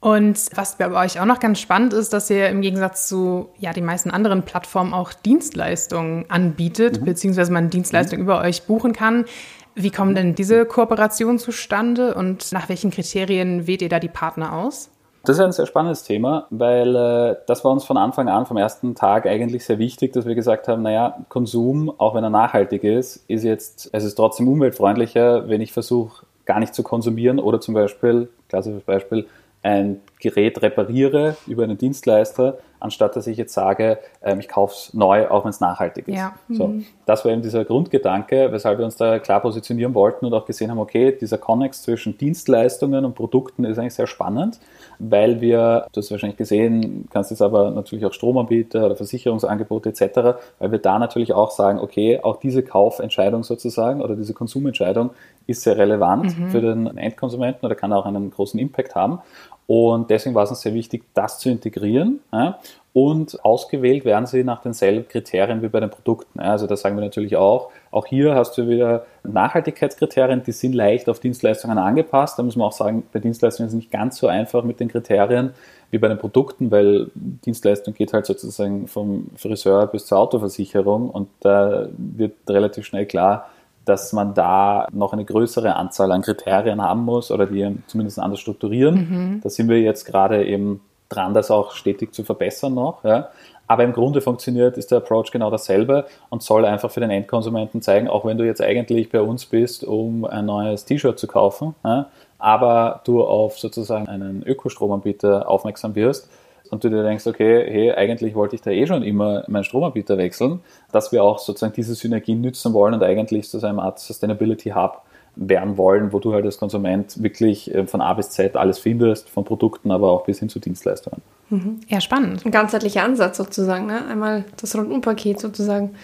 Und 0.00 0.38
was 0.54 0.76
bei 0.76 0.90
euch 0.90 1.20
auch 1.20 1.26
noch 1.26 1.40
ganz 1.40 1.60
spannend 1.60 1.92
ist, 1.92 2.14
dass 2.14 2.30
ihr 2.30 2.48
im 2.48 2.62
Gegensatz 2.62 3.06
zu 3.06 3.50
ja, 3.58 3.74
den 3.74 3.84
meisten 3.84 4.10
anderen 4.10 4.44
Plattformen 4.44 4.94
auch 4.94 5.12
Dienstleistungen 5.12 6.24
anbietet, 6.30 7.00
mhm. 7.00 7.04
beziehungsweise 7.04 7.52
man 7.52 7.68
Dienstleistungen 7.68 8.22
mhm. 8.22 8.30
über 8.30 8.40
euch 8.40 8.62
buchen 8.62 8.94
kann. 8.94 9.26
Wie 9.74 9.90
kommen 9.90 10.14
denn 10.14 10.34
diese 10.34 10.64
Kooperationen 10.64 11.38
zustande 11.38 12.14
und 12.14 12.50
nach 12.52 12.70
welchen 12.70 12.90
Kriterien 12.90 13.66
wählt 13.66 13.82
ihr 13.82 13.90
da 13.90 13.98
die 14.00 14.08
Partner 14.08 14.54
aus? 14.54 14.88
Das 15.26 15.38
ist 15.38 15.42
ein 15.42 15.50
sehr 15.50 15.66
spannendes 15.66 16.04
Thema, 16.04 16.46
weil 16.50 16.94
äh, 16.94 17.36
das 17.48 17.64
war 17.64 17.72
uns 17.72 17.84
von 17.84 17.96
Anfang 17.96 18.28
an, 18.28 18.46
vom 18.46 18.56
ersten 18.56 18.94
Tag 18.94 19.26
eigentlich 19.26 19.64
sehr 19.64 19.80
wichtig, 19.80 20.12
dass 20.12 20.24
wir 20.24 20.36
gesagt 20.36 20.68
haben, 20.68 20.82
naja, 20.82 21.18
Konsum, 21.28 21.92
auch 21.98 22.14
wenn 22.14 22.22
er 22.22 22.30
nachhaltig 22.30 22.84
ist, 22.84 23.24
ist 23.26 23.42
jetzt, 23.42 23.90
es 23.92 24.04
ist 24.04 24.14
trotzdem 24.14 24.46
umweltfreundlicher, 24.46 25.48
wenn 25.48 25.60
ich 25.60 25.72
versuche, 25.72 26.24
gar 26.44 26.60
nicht 26.60 26.76
zu 26.76 26.84
konsumieren 26.84 27.40
oder 27.40 27.60
zum 27.60 27.74
Beispiel, 27.74 28.28
klassisches 28.48 28.84
Beispiel, 28.84 29.26
ein 29.64 30.00
Gerät 30.18 30.62
repariere 30.62 31.36
über 31.46 31.64
einen 31.64 31.76
Dienstleister, 31.76 32.58
anstatt 32.80 33.16
dass 33.16 33.26
ich 33.26 33.36
jetzt 33.36 33.52
sage, 33.52 33.98
ähm, 34.22 34.40
ich 34.40 34.48
kaufe 34.48 34.74
es 34.74 34.94
neu, 34.94 35.28
auch 35.28 35.44
wenn 35.44 35.50
es 35.50 35.60
nachhaltig 35.60 36.08
ist. 36.08 36.16
Ja. 36.16 36.34
So, 36.48 36.68
mhm. 36.68 36.86
das 37.04 37.24
war 37.24 37.32
eben 37.32 37.42
dieser 37.42 37.64
Grundgedanke, 37.64 38.50
weshalb 38.50 38.78
wir 38.78 38.84
uns 38.84 38.96
da 38.96 39.18
klar 39.18 39.40
positionieren 39.40 39.94
wollten 39.94 40.24
und 40.26 40.32
auch 40.34 40.46
gesehen 40.46 40.70
haben, 40.70 40.78
okay, 40.78 41.16
dieser 41.18 41.38
Connex 41.38 41.82
zwischen 41.82 42.16
Dienstleistungen 42.16 43.04
und 43.04 43.14
Produkten 43.14 43.64
ist 43.64 43.78
eigentlich 43.78 43.94
sehr 43.94 44.06
spannend, 44.06 44.58
weil 44.98 45.40
wir, 45.40 45.86
du 45.92 46.00
hast 46.00 46.10
wahrscheinlich 46.10 46.38
gesehen, 46.38 47.08
kannst 47.10 47.30
jetzt 47.30 47.42
aber 47.42 47.70
natürlich 47.70 48.06
auch 48.06 48.12
Stromanbieter 48.12 48.86
oder 48.86 48.96
Versicherungsangebote 48.96 49.90
etc., 49.90 50.38
weil 50.58 50.72
wir 50.72 50.78
da 50.78 50.98
natürlich 50.98 51.34
auch 51.34 51.50
sagen, 51.50 51.78
okay, 51.78 52.20
auch 52.22 52.36
diese 52.36 52.62
Kaufentscheidung 52.62 53.42
sozusagen 53.42 54.00
oder 54.00 54.16
diese 54.16 54.32
Konsumentscheidung 54.32 55.10
ist 55.46 55.62
sehr 55.62 55.76
relevant 55.76 56.38
mhm. 56.38 56.48
für 56.48 56.60
den 56.60 56.96
Endkonsumenten 56.96 57.64
oder 57.66 57.74
kann 57.74 57.92
auch 57.92 58.06
einen 58.06 58.30
großen 58.30 58.58
Impact 58.58 58.94
haben. 58.94 59.20
Und 59.66 60.10
deswegen 60.10 60.34
war 60.34 60.44
es 60.44 60.50
uns 60.50 60.60
sehr 60.60 60.74
wichtig, 60.74 61.04
das 61.14 61.38
zu 61.38 61.48
integrieren. 61.48 62.20
Ja? 62.32 62.58
Und 62.92 63.44
ausgewählt 63.44 64.04
werden 64.04 64.26
sie 64.26 64.42
nach 64.42 64.62
denselben 64.62 65.06
Kriterien 65.06 65.60
wie 65.60 65.68
bei 65.68 65.80
den 65.80 65.90
Produkten. 65.90 66.40
Also 66.40 66.66
da 66.66 66.76
sagen 66.76 66.96
wir 66.96 67.04
natürlich 67.04 67.36
auch, 67.36 67.70
auch 67.90 68.06
hier 68.06 68.34
hast 68.34 68.56
du 68.56 68.68
wieder 68.68 69.04
Nachhaltigkeitskriterien, 69.22 70.42
die 70.44 70.52
sind 70.52 70.74
leicht 70.74 71.08
auf 71.08 71.20
Dienstleistungen 71.20 71.78
angepasst. 71.78 72.38
Da 72.38 72.42
muss 72.42 72.56
man 72.56 72.68
auch 72.68 72.72
sagen, 72.72 73.02
bei 73.12 73.18
Dienstleistungen 73.18 73.66
ist 73.66 73.74
es 73.74 73.76
nicht 73.76 73.90
ganz 73.90 74.16
so 74.16 74.28
einfach 74.28 74.64
mit 74.64 74.80
den 74.80 74.88
Kriterien 74.88 75.50
wie 75.90 75.98
bei 75.98 76.08
den 76.08 76.18
Produkten, 76.18 76.70
weil 76.70 77.10
Dienstleistung 77.14 77.92
geht 77.92 78.12
halt 78.12 78.26
sozusagen 78.26 78.88
vom 78.88 79.26
Friseur 79.36 79.86
bis 79.88 80.06
zur 80.06 80.18
Autoversicherung 80.18 81.10
und 81.10 81.28
da 81.40 81.88
wird 81.98 82.32
relativ 82.48 82.86
schnell 82.86 83.06
klar, 83.06 83.50
dass 83.86 84.12
man 84.12 84.34
da 84.34 84.88
noch 84.92 85.12
eine 85.12 85.24
größere 85.24 85.74
Anzahl 85.76 86.12
an 86.12 86.20
Kriterien 86.20 86.82
haben 86.82 87.04
muss 87.04 87.30
oder 87.30 87.46
die 87.46 87.78
zumindest 87.86 88.18
anders 88.18 88.40
strukturieren. 88.40 88.94
Mhm. 88.94 89.40
Da 89.42 89.48
sind 89.48 89.68
wir 89.68 89.80
jetzt 89.80 90.04
gerade 90.04 90.44
eben 90.44 90.80
dran, 91.08 91.32
das 91.34 91.50
auch 91.50 91.72
stetig 91.72 92.12
zu 92.12 92.24
verbessern 92.24 92.74
noch. 92.74 93.04
Ja. 93.04 93.28
Aber 93.68 93.84
im 93.84 93.92
Grunde 93.92 94.20
funktioniert, 94.20 94.76
ist 94.76 94.90
der 94.90 94.98
Approach 94.98 95.30
genau 95.30 95.50
dasselbe 95.50 96.06
und 96.30 96.42
soll 96.42 96.64
einfach 96.64 96.90
für 96.90 97.00
den 97.00 97.10
Endkonsumenten 97.10 97.80
zeigen, 97.80 98.08
auch 98.08 98.24
wenn 98.24 98.38
du 98.38 98.44
jetzt 98.44 98.60
eigentlich 98.60 99.10
bei 99.10 99.20
uns 99.20 99.46
bist, 99.46 99.84
um 99.84 100.24
ein 100.24 100.46
neues 100.46 100.84
T-Shirt 100.84 101.18
zu 101.18 101.26
kaufen, 101.26 101.74
ja, 101.84 102.06
aber 102.38 103.00
du 103.04 103.24
auf 103.24 103.58
sozusagen 103.58 104.08
einen 104.08 104.42
Ökostromanbieter 104.44 105.48
aufmerksam 105.48 105.94
wirst, 105.94 106.28
und 106.70 106.84
du 106.84 106.90
dir 106.90 107.02
denkst, 107.02 107.26
okay, 107.26 107.64
hey, 107.68 107.92
eigentlich 107.92 108.34
wollte 108.34 108.56
ich 108.56 108.62
da 108.62 108.70
eh 108.70 108.86
schon 108.86 109.02
immer 109.02 109.44
meinen 109.48 109.64
Stromanbieter 109.64 110.18
wechseln, 110.18 110.60
dass 110.92 111.12
wir 111.12 111.22
auch 111.22 111.38
sozusagen 111.38 111.74
diese 111.74 111.94
Synergien 111.94 112.40
nützen 112.40 112.72
wollen 112.72 112.94
und 112.94 113.02
eigentlich 113.02 113.48
zu 113.48 113.58
so 113.58 113.66
einer 113.66 113.82
Art 113.82 113.98
Sustainability 113.98 114.70
Hub 114.70 115.02
werden 115.36 115.76
wollen, 115.76 116.12
wo 116.12 116.18
du 116.18 116.32
halt 116.32 116.44
als 116.46 116.58
Konsument 116.58 117.22
wirklich 117.22 117.72
äh, 117.74 117.86
von 117.86 118.00
A 118.00 118.14
bis 118.14 118.30
Z 118.30 118.56
alles 118.56 118.78
findest, 118.78 119.28
von 119.28 119.44
Produkten, 119.44 119.90
aber 119.90 120.10
auch 120.10 120.24
bis 120.24 120.38
hin 120.38 120.48
zu 120.48 120.58
Dienstleistungen. 120.58 121.20
Mhm. 121.50 121.80
Ja, 121.88 122.00
spannend. 122.00 122.44
Ein 122.44 122.50
ganzheitlicher 122.50 123.04
Ansatz 123.04 123.36
sozusagen, 123.36 123.86
ne? 123.86 124.04
einmal 124.06 124.44
das 124.60 124.74
Rundumpaket 124.74 125.38
sozusagen. 125.38 125.94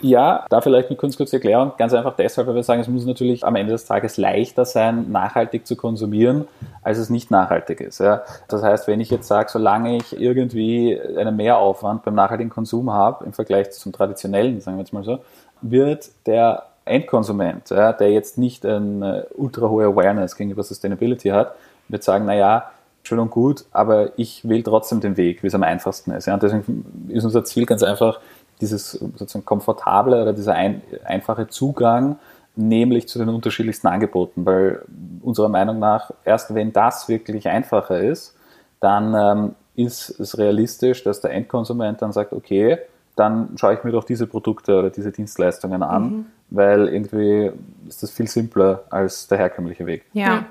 Ja, 0.00 0.46
da 0.48 0.60
vielleicht 0.60 0.88
eine 0.88 0.96
kurz, 0.96 1.16
kurze 1.16 1.36
Erklärung. 1.36 1.72
Ganz 1.78 1.92
einfach 1.94 2.16
deshalb, 2.16 2.46
weil 2.48 2.54
wir 2.54 2.62
sagen, 2.62 2.80
es 2.80 2.88
muss 2.88 3.06
natürlich 3.06 3.44
am 3.44 3.56
Ende 3.56 3.72
des 3.72 3.84
Tages 3.84 4.16
leichter 4.16 4.64
sein, 4.64 5.10
nachhaltig 5.10 5.66
zu 5.66 5.76
konsumieren, 5.76 6.46
als 6.82 6.98
es 6.98 7.10
nicht 7.10 7.30
nachhaltig 7.30 7.80
ist. 7.80 8.00
Ja. 8.00 8.22
Das 8.48 8.62
heißt, 8.62 8.88
wenn 8.88 9.00
ich 9.00 9.10
jetzt 9.10 9.28
sage, 9.28 9.50
solange 9.50 9.96
ich 9.96 10.18
irgendwie 10.18 11.00
einen 11.16 11.36
Mehraufwand 11.36 12.04
beim 12.04 12.14
nachhaltigen 12.14 12.50
Konsum 12.50 12.92
habe 12.92 13.24
im 13.24 13.32
Vergleich 13.32 13.70
zum 13.72 13.92
traditionellen, 13.92 14.60
sagen 14.60 14.76
wir 14.76 14.82
jetzt 14.82 14.92
mal 14.92 15.04
so, 15.04 15.18
wird 15.60 16.10
der 16.26 16.64
Endkonsument, 16.84 17.70
ja, 17.70 17.92
der 17.92 18.12
jetzt 18.12 18.38
nicht 18.38 18.64
eine 18.64 19.26
ultra 19.34 19.68
hohe 19.68 19.86
Awareness 19.86 20.36
gegenüber 20.36 20.62
Sustainability 20.62 21.30
hat, 21.30 21.54
wird 21.88 22.04
sagen, 22.04 22.26
naja, 22.26 22.70
schön 23.02 23.18
und 23.18 23.30
gut, 23.30 23.64
aber 23.72 24.18
ich 24.18 24.48
wähle 24.48 24.62
trotzdem 24.62 25.00
den 25.00 25.16
Weg, 25.16 25.42
wie 25.42 25.46
es 25.46 25.54
am 25.54 25.62
einfachsten 25.62 26.10
ist. 26.12 26.26
Ja. 26.26 26.34
Und 26.34 26.42
deswegen 26.42 27.08
ist 27.08 27.24
unser 27.24 27.44
Ziel 27.44 27.66
ganz 27.66 27.82
einfach, 27.82 28.20
dieses 28.60 28.92
sozusagen 28.92 29.44
komfortable 29.44 30.22
oder 30.22 30.32
dieser 30.32 30.54
ein, 30.54 30.82
einfache 31.04 31.48
Zugang, 31.48 32.18
nämlich 32.56 33.08
zu 33.08 33.18
den 33.18 33.28
unterschiedlichsten 33.28 33.86
Angeboten, 33.86 34.46
weil 34.46 34.82
unserer 35.22 35.48
Meinung 35.48 35.78
nach, 35.78 36.10
erst 36.24 36.54
wenn 36.54 36.72
das 36.72 37.08
wirklich 37.08 37.48
einfacher 37.48 38.00
ist, 38.00 38.34
dann 38.80 39.14
ähm, 39.14 39.54
ist 39.74 40.18
es 40.20 40.38
realistisch, 40.38 41.04
dass 41.04 41.20
der 41.20 41.32
Endkonsument 41.32 42.00
dann 42.00 42.12
sagt, 42.12 42.32
okay, 42.32 42.78
dann 43.14 43.56
schaue 43.56 43.74
ich 43.74 43.84
mir 43.84 43.92
doch 43.92 44.04
diese 44.04 44.26
Produkte 44.26 44.78
oder 44.78 44.90
diese 44.90 45.12
Dienstleistungen 45.12 45.82
an, 45.82 46.02
mhm. 46.02 46.26
weil 46.50 46.88
irgendwie 46.88 47.50
ist 47.88 48.02
das 48.02 48.10
viel 48.10 48.28
simpler 48.28 48.84
als 48.90 49.26
der 49.26 49.38
herkömmliche 49.38 49.86
Weg. 49.86 50.04
Ja. 50.12 50.46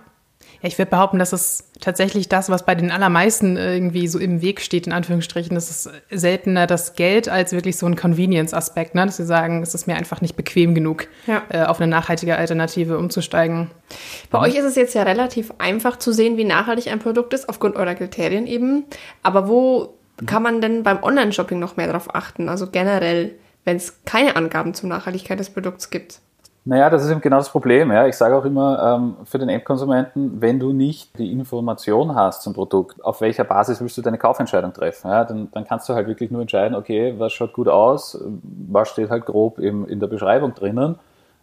Ja, 0.61 0.67
ich 0.67 0.77
würde 0.77 0.89
behaupten, 0.89 1.19
das 1.19 1.33
ist 1.33 1.65
tatsächlich 1.79 2.29
das, 2.29 2.49
was 2.49 2.65
bei 2.65 2.75
den 2.75 2.91
allermeisten 2.91 3.57
irgendwie 3.57 4.07
so 4.07 4.19
im 4.19 4.41
Weg 4.41 4.61
steht, 4.61 4.87
in 4.87 4.93
Anführungsstrichen. 4.93 5.55
Das 5.55 5.69
ist 5.69 5.89
seltener 6.09 6.67
das 6.67 6.95
Geld 6.95 7.29
als 7.29 7.51
wirklich 7.51 7.77
so 7.77 7.85
ein 7.85 7.95
Convenience-Aspekt, 7.95 8.95
ne? 8.95 9.05
dass 9.05 9.17
sie 9.17 9.25
sagen, 9.25 9.61
es 9.61 9.73
ist 9.73 9.87
mir 9.87 9.95
einfach 9.95 10.21
nicht 10.21 10.35
bequem 10.35 10.75
genug, 10.75 11.07
ja. 11.27 11.43
äh, 11.49 11.63
auf 11.63 11.79
eine 11.79 11.89
nachhaltige 11.89 12.37
Alternative 12.37 12.97
umzusteigen. 12.97 13.71
Bei 14.31 14.39
euch 14.39 14.55
ist 14.55 14.65
es 14.65 14.75
jetzt 14.75 14.95
ja 14.95 15.03
relativ 15.03 15.53
einfach 15.57 15.97
zu 15.97 16.11
sehen, 16.11 16.37
wie 16.37 16.45
nachhaltig 16.45 16.87
ein 16.91 16.99
Produkt 16.99 17.33
ist, 17.33 17.49
aufgrund 17.49 17.75
eurer 17.75 17.95
Kriterien 17.95 18.47
eben. 18.47 18.85
Aber 19.23 19.47
wo 19.47 19.95
kann 20.25 20.43
man 20.43 20.61
denn 20.61 20.83
beim 20.83 21.03
Online-Shopping 21.03 21.59
noch 21.59 21.77
mehr 21.77 21.87
darauf 21.87 22.13
achten? 22.15 22.49
Also 22.49 22.67
generell, 22.69 23.35
wenn 23.65 23.77
es 23.77 24.03
keine 24.05 24.35
Angaben 24.35 24.73
zur 24.73 24.89
Nachhaltigkeit 24.89 25.39
des 25.39 25.49
Produkts 25.49 25.89
gibt. 25.89 26.19
Naja, 26.67 26.89
das 26.89 27.05
ist 27.05 27.11
eben 27.11 27.21
genau 27.21 27.37
das 27.37 27.49
Problem. 27.49 27.91
Ja. 27.91 28.07
Ich 28.07 28.17
sage 28.17 28.35
auch 28.35 28.43
immer 28.43 28.95
ähm, 28.97 29.17
für 29.25 29.37
den 29.37 29.49
Endkonsumenten, 29.49 30.41
wenn 30.41 30.59
du 30.59 30.73
nicht 30.73 31.17
die 31.19 31.31
Information 31.31 32.15
hast 32.15 32.41
zum 32.41 32.53
Produkt, 32.53 33.03
auf 33.05 33.21
welcher 33.21 33.43
Basis 33.43 33.79
willst 33.81 33.97
du 33.97 34.01
deine 34.01 34.17
Kaufentscheidung 34.17 34.73
treffen, 34.73 35.09
ja, 35.09 35.23
dann, 35.23 35.49
dann 35.51 35.65
kannst 35.65 35.87
du 35.87 35.93
halt 35.93 36.07
wirklich 36.07 36.31
nur 36.31 36.41
entscheiden, 36.41 36.75
okay, 36.75 37.13
was 37.17 37.33
schaut 37.33 37.53
gut 37.53 37.67
aus, 37.67 38.19
was 38.67 38.89
steht 38.89 39.11
halt 39.11 39.25
grob 39.25 39.59
eben 39.59 39.87
in 39.87 39.99
der 39.99 40.07
Beschreibung 40.07 40.55
drinnen 40.55 40.97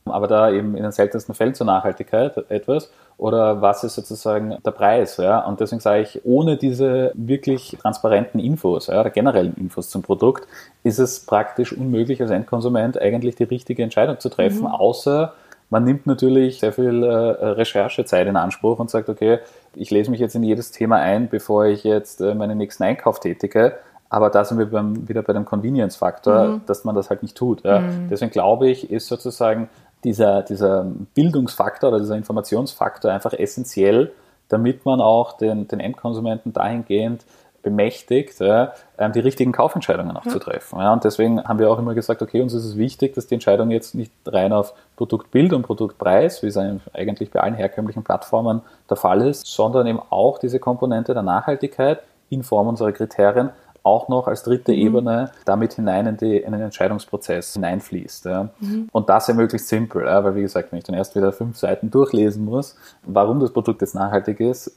aber 0.04 0.26
da 0.26 0.50
eben 0.50 0.76
in 0.76 0.82
den 0.82 0.92
seltensten 0.92 1.34
Fällen 1.34 1.54
zur 1.54 1.66
Nachhaltigkeit 1.66 2.36
etwas 2.50 2.90
oder 3.16 3.62
was 3.62 3.84
ist 3.84 3.94
sozusagen 3.94 4.56
der 4.64 4.70
Preis? 4.70 5.16
Ja? 5.16 5.40
Und 5.40 5.60
deswegen 5.60 5.80
sage 5.80 6.02
ich, 6.02 6.20
ohne 6.24 6.56
diese 6.56 7.12
wirklich 7.14 7.76
transparenten 7.80 8.40
Infos 8.40 8.88
ja, 8.88 9.00
oder 9.00 9.10
generellen 9.10 9.54
Infos 9.54 9.90
zum 9.90 10.02
Produkt 10.02 10.48
ist 10.82 10.98
es 10.98 11.24
praktisch 11.24 11.72
unmöglich 11.72 12.20
als 12.20 12.30
Endkonsument 12.30 13.00
eigentlich 13.00 13.36
die 13.36 13.44
richtige 13.44 13.82
Entscheidung 13.82 14.18
zu 14.20 14.28
treffen, 14.28 14.62
mhm. 14.62 14.66
außer 14.66 15.34
man 15.72 15.84
nimmt 15.84 16.06
natürlich 16.06 16.60
sehr 16.60 16.74
viel 16.74 17.02
äh, 17.02 17.08
Recherchezeit 17.08 18.26
in 18.26 18.36
Anspruch 18.36 18.78
und 18.78 18.90
sagt, 18.90 19.08
okay, 19.08 19.38
ich 19.74 19.90
lese 19.90 20.10
mich 20.10 20.20
jetzt 20.20 20.34
in 20.34 20.42
jedes 20.42 20.70
Thema 20.70 20.96
ein, 20.96 21.30
bevor 21.30 21.64
ich 21.64 21.82
jetzt 21.82 22.20
äh, 22.20 22.34
meinen 22.34 22.58
nächsten 22.58 22.82
Einkauf 22.82 23.20
tätige. 23.20 23.76
Aber 24.10 24.28
da 24.28 24.44
sind 24.44 24.58
wir 24.58 24.66
beim, 24.66 25.08
wieder 25.08 25.22
bei 25.22 25.32
dem 25.32 25.46
Convenience-Faktor, 25.46 26.44
mhm. 26.44 26.60
dass 26.66 26.84
man 26.84 26.94
das 26.94 27.08
halt 27.08 27.22
nicht 27.22 27.38
tut. 27.38 27.64
Ja. 27.64 27.78
Mhm. 27.78 28.08
Deswegen 28.10 28.30
glaube 28.30 28.68
ich, 28.68 28.90
ist 28.90 29.06
sozusagen 29.06 29.70
dieser, 30.04 30.42
dieser 30.42 30.86
Bildungsfaktor 31.14 31.90
oder 31.90 32.00
dieser 32.00 32.16
Informationsfaktor 32.16 33.10
einfach 33.10 33.32
essentiell, 33.32 34.12
damit 34.48 34.84
man 34.84 35.00
auch 35.00 35.36
den, 35.36 35.68
den 35.68 35.80
Endkonsumenten 35.80 36.52
dahingehend 36.52 37.24
bemächtigt, 37.62 38.40
ja, 38.40 38.72
ähm, 38.98 39.12
die 39.12 39.20
richtigen 39.20 39.52
Kaufentscheidungen 39.52 40.16
auch 40.16 40.24
ja. 40.24 40.32
zu 40.32 40.38
treffen. 40.38 40.80
Ja, 40.80 40.92
und 40.92 41.04
deswegen 41.04 41.42
haben 41.44 41.58
wir 41.58 41.70
auch 41.70 41.78
immer 41.78 41.94
gesagt, 41.94 42.20
okay, 42.20 42.42
uns 42.42 42.54
ist 42.54 42.64
es 42.64 42.76
wichtig, 42.76 43.14
dass 43.14 43.28
die 43.28 43.34
Entscheidung 43.34 43.70
jetzt 43.70 43.94
nicht 43.94 44.12
rein 44.26 44.52
auf 44.52 44.74
Produktbild 44.96 45.52
und 45.52 45.62
Produktpreis, 45.62 46.42
wie 46.42 46.48
es 46.48 46.56
eigentlich 46.56 47.30
bei 47.30 47.40
allen 47.40 47.54
herkömmlichen 47.54 48.02
Plattformen 48.02 48.62
der 48.90 48.96
Fall 48.96 49.22
ist, 49.22 49.46
sondern 49.46 49.86
eben 49.86 50.00
auch 50.10 50.38
diese 50.38 50.58
Komponente 50.58 51.14
der 51.14 51.22
Nachhaltigkeit 51.22 52.02
in 52.30 52.42
Form 52.42 52.66
unserer 52.66 52.92
Kriterien 52.92 53.50
auch 53.82 54.08
noch 54.08 54.28
als 54.28 54.42
dritte 54.42 54.72
mhm. 54.72 54.78
Ebene 54.78 55.30
damit 55.44 55.74
hinein 55.74 56.06
in, 56.06 56.16
die, 56.16 56.36
in 56.36 56.52
den 56.52 56.60
Entscheidungsprozess 56.60 57.54
hineinfließt. 57.54 58.26
Ja. 58.26 58.50
Mhm. 58.60 58.88
Und 58.92 59.08
das 59.08 59.26
ja 59.26 59.34
möglichst 59.34 59.68
simpel, 59.68 60.04
ja, 60.06 60.22
weil 60.24 60.34
wie 60.34 60.42
gesagt, 60.42 60.72
wenn 60.72 60.78
ich 60.78 60.84
dann 60.84 60.94
erst 60.94 61.16
wieder 61.16 61.32
fünf 61.32 61.56
Seiten 61.56 61.90
durchlesen 61.90 62.44
muss, 62.44 62.76
warum 63.02 63.40
das 63.40 63.52
Produkt 63.52 63.80
jetzt 63.80 63.94
nachhaltig 63.94 64.40
ist, 64.40 64.76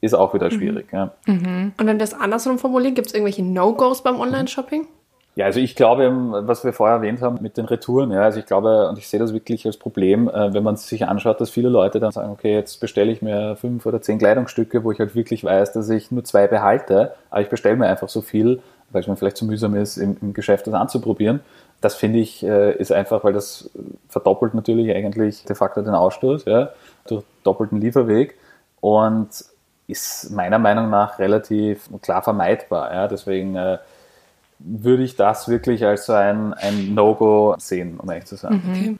ist 0.00 0.14
auch 0.14 0.34
wieder 0.34 0.46
mhm. 0.46 0.52
schwierig. 0.52 0.92
Mhm. 0.92 0.98
Ja. 0.98 1.10
Und 1.26 1.86
wenn 1.86 1.98
das 1.98 2.14
andersrum 2.14 2.58
formuliert, 2.58 2.94
gibt 2.94 3.08
es 3.08 3.14
irgendwelche 3.14 3.42
No-Gos 3.42 4.02
beim 4.02 4.20
Online-Shopping? 4.20 4.86
Ja, 5.36 5.44
also 5.44 5.60
ich 5.60 5.76
glaube, 5.76 6.10
was 6.46 6.64
wir 6.64 6.72
vorher 6.72 6.96
erwähnt 6.96 7.20
haben 7.20 7.42
mit 7.42 7.58
den 7.58 7.66
Retouren, 7.66 8.10
ja, 8.10 8.22
also 8.22 8.38
ich 8.38 8.46
glaube, 8.46 8.88
und 8.88 8.96
ich 8.96 9.06
sehe 9.06 9.20
das 9.20 9.34
wirklich 9.34 9.66
als 9.66 9.76
Problem, 9.76 10.30
äh, 10.30 10.54
wenn 10.54 10.62
man 10.62 10.76
sich 10.76 11.06
anschaut, 11.06 11.42
dass 11.42 11.50
viele 11.50 11.68
Leute 11.68 12.00
dann 12.00 12.10
sagen, 12.10 12.30
okay, 12.30 12.54
jetzt 12.54 12.80
bestelle 12.80 13.12
ich 13.12 13.20
mir 13.20 13.54
fünf 13.56 13.84
oder 13.84 14.00
zehn 14.00 14.18
Kleidungsstücke, 14.18 14.82
wo 14.82 14.92
ich 14.92 14.98
halt 14.98 15.14
wirklich 15.14 15.44
weiß, 15.44 15.72
dass 15.72 15.90
ich 15.90 16.10
nur 16.10 16.24
zwei 16.24 16.46
behalte, 16.46 17.12
aber 17.28 17.42
ich 17.42 17.50
bestelle 17.50 17.76
mir 17.76 17.86
einfach 17.86 18.08
so 18.08 18.22
viel, 18.22 18.62
weil 18.90 19.02
es 19.02 19.08
mir 19.08 19.16
vielleicht 19.16 19.36
zu 19.36 19.44
mühsam 19.44 19.74
ist, 19.74 19.98
im, 19.98 20.16
im 20.22 20.32
Geschäft 20.32 20.68
das 20.68 20.74
anzuprobieren. 20.74 21.40
Das 21.82 21.96
finde 21.96 22.18
ich, 22.18 22.42
äh, 22.42 22.72
ist 22.72 22.90
einfach, 22.90 23.22
weil 23.22 23.34
das 23.34 23.68
verdoppelt 24.08 24.54
natürlich 24.54 24.90
eigentlich 24.94 25.44
de 25.44 25.54
facto 25.54 25.82
den 25.82 25.94
Ausstoß, 25.94 26.46
ja, 26.46 26.70
durch 27.06 27.24
doppelten 27.44 27.78
Lieferweg 27.82 28.38
und 28.80 29.28
ist 29.86 30.30
meiner 30.30 30.58
Meinung 30.58 30.88
nach 30.88 31.18
relativ 31.18 31.90
klar 32.00 32.22
vermeidbar, 32.22 32.90
ja, 32.94 33.06
deswegen, 33.06 33.54
äh, 33.54 33.76
würde 34.58 35.02
ich 35.02 35.16
das 35.16 35.48
wirklich 35.48 35.84
als 35.84 36.06
so 36.06 36.12
ein, 36.12 36.54
ein 36.54 36.94
No-Go 36.94 37.56
sehen, 37.58 37.98
um 37.98 38.08
ehrlich 38.10 38.26
zu 38.26 38.36
sein. 38.36 38.62
Mhm. 38.64 38.98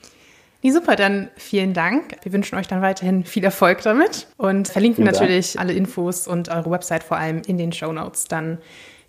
Nee, 0.63 0.71
super, 0.73 0.97
dann 0.97 1.29
vielen 1.37 1.75
Dank. 1.75 2.17
Wir 2.23 2.33
wünschen 2.33 2.59
euch 2.59 2.67
dann 2.67 2.83
weiterhin 2.83 3.25
viel 3.25 3.45
Erfolg 3.45 3.83
damit 3.83 4.27
und 4.37 4.69
verlinken 4.69 5.05
vielen 5.05 5.13
natürlich 5.13 5.53
Dank. 5.53 5.65
alle 5.65 5.77
Infos 5.77 6.27
und 6.27 6.49
eure 6.49 6.71
Website 6.71 7.05
vor 7.05 7.19
allem 7.19 7.43
in 7.47 7.59
den 7.59 7.73
Show 7.73 7.93
Notes. 7.93 8.25
Dann 8.25 8.59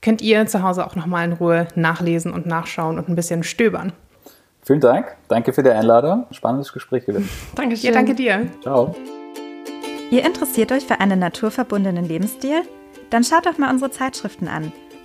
könnt 0.01 0.21
ihr 0.21 0.45
zu 0.45 0.61
Hause 0.61 0.85
auch 0.85 0.95
nochmal 0.95 1.25
in 1.25 1.33
Ruhe 1.33 1.67
nachlesen 1.75 2.31
und 2.31 2.45
nachschauen 2.45 2.97
und 2.97 3.09
ein 3.09 3.15
bisschen 3.15 3.43
stöbern. 3.43 3.93
Vielen 4.63 4.81
Dank. 4.81 5.15
Danke 5.29 5.53
für 5.53 5.63
die 5.63 5.69
Einladung. 5.69 6.25
Spannendes 6.31 6.73
Gespräch 6.73 7.05
gewesen. 7.05 7.29
Dankeschön. 7.55 7.87
Ja, 7.87 7.93
danke 7.93 8.13
dir. 8.13 8.47
Ciao. 8.61 8.95
Ihr 10.11 10.25
interessiert 10.25 10.71
euch 10.71 10.85
für 10.85 10.99
einen 10.99 11.19
naturverbundenen 11.19 12.05
Lebensstil? 12.05 12.63
Dann 13.09 13.23
schaut 13.23 13.45
doch 13.45 13.57
mal 13.57 13.71
unsere 13.71 13.91
Zeitschriften 13.91 14.47
an. 14.47 14.71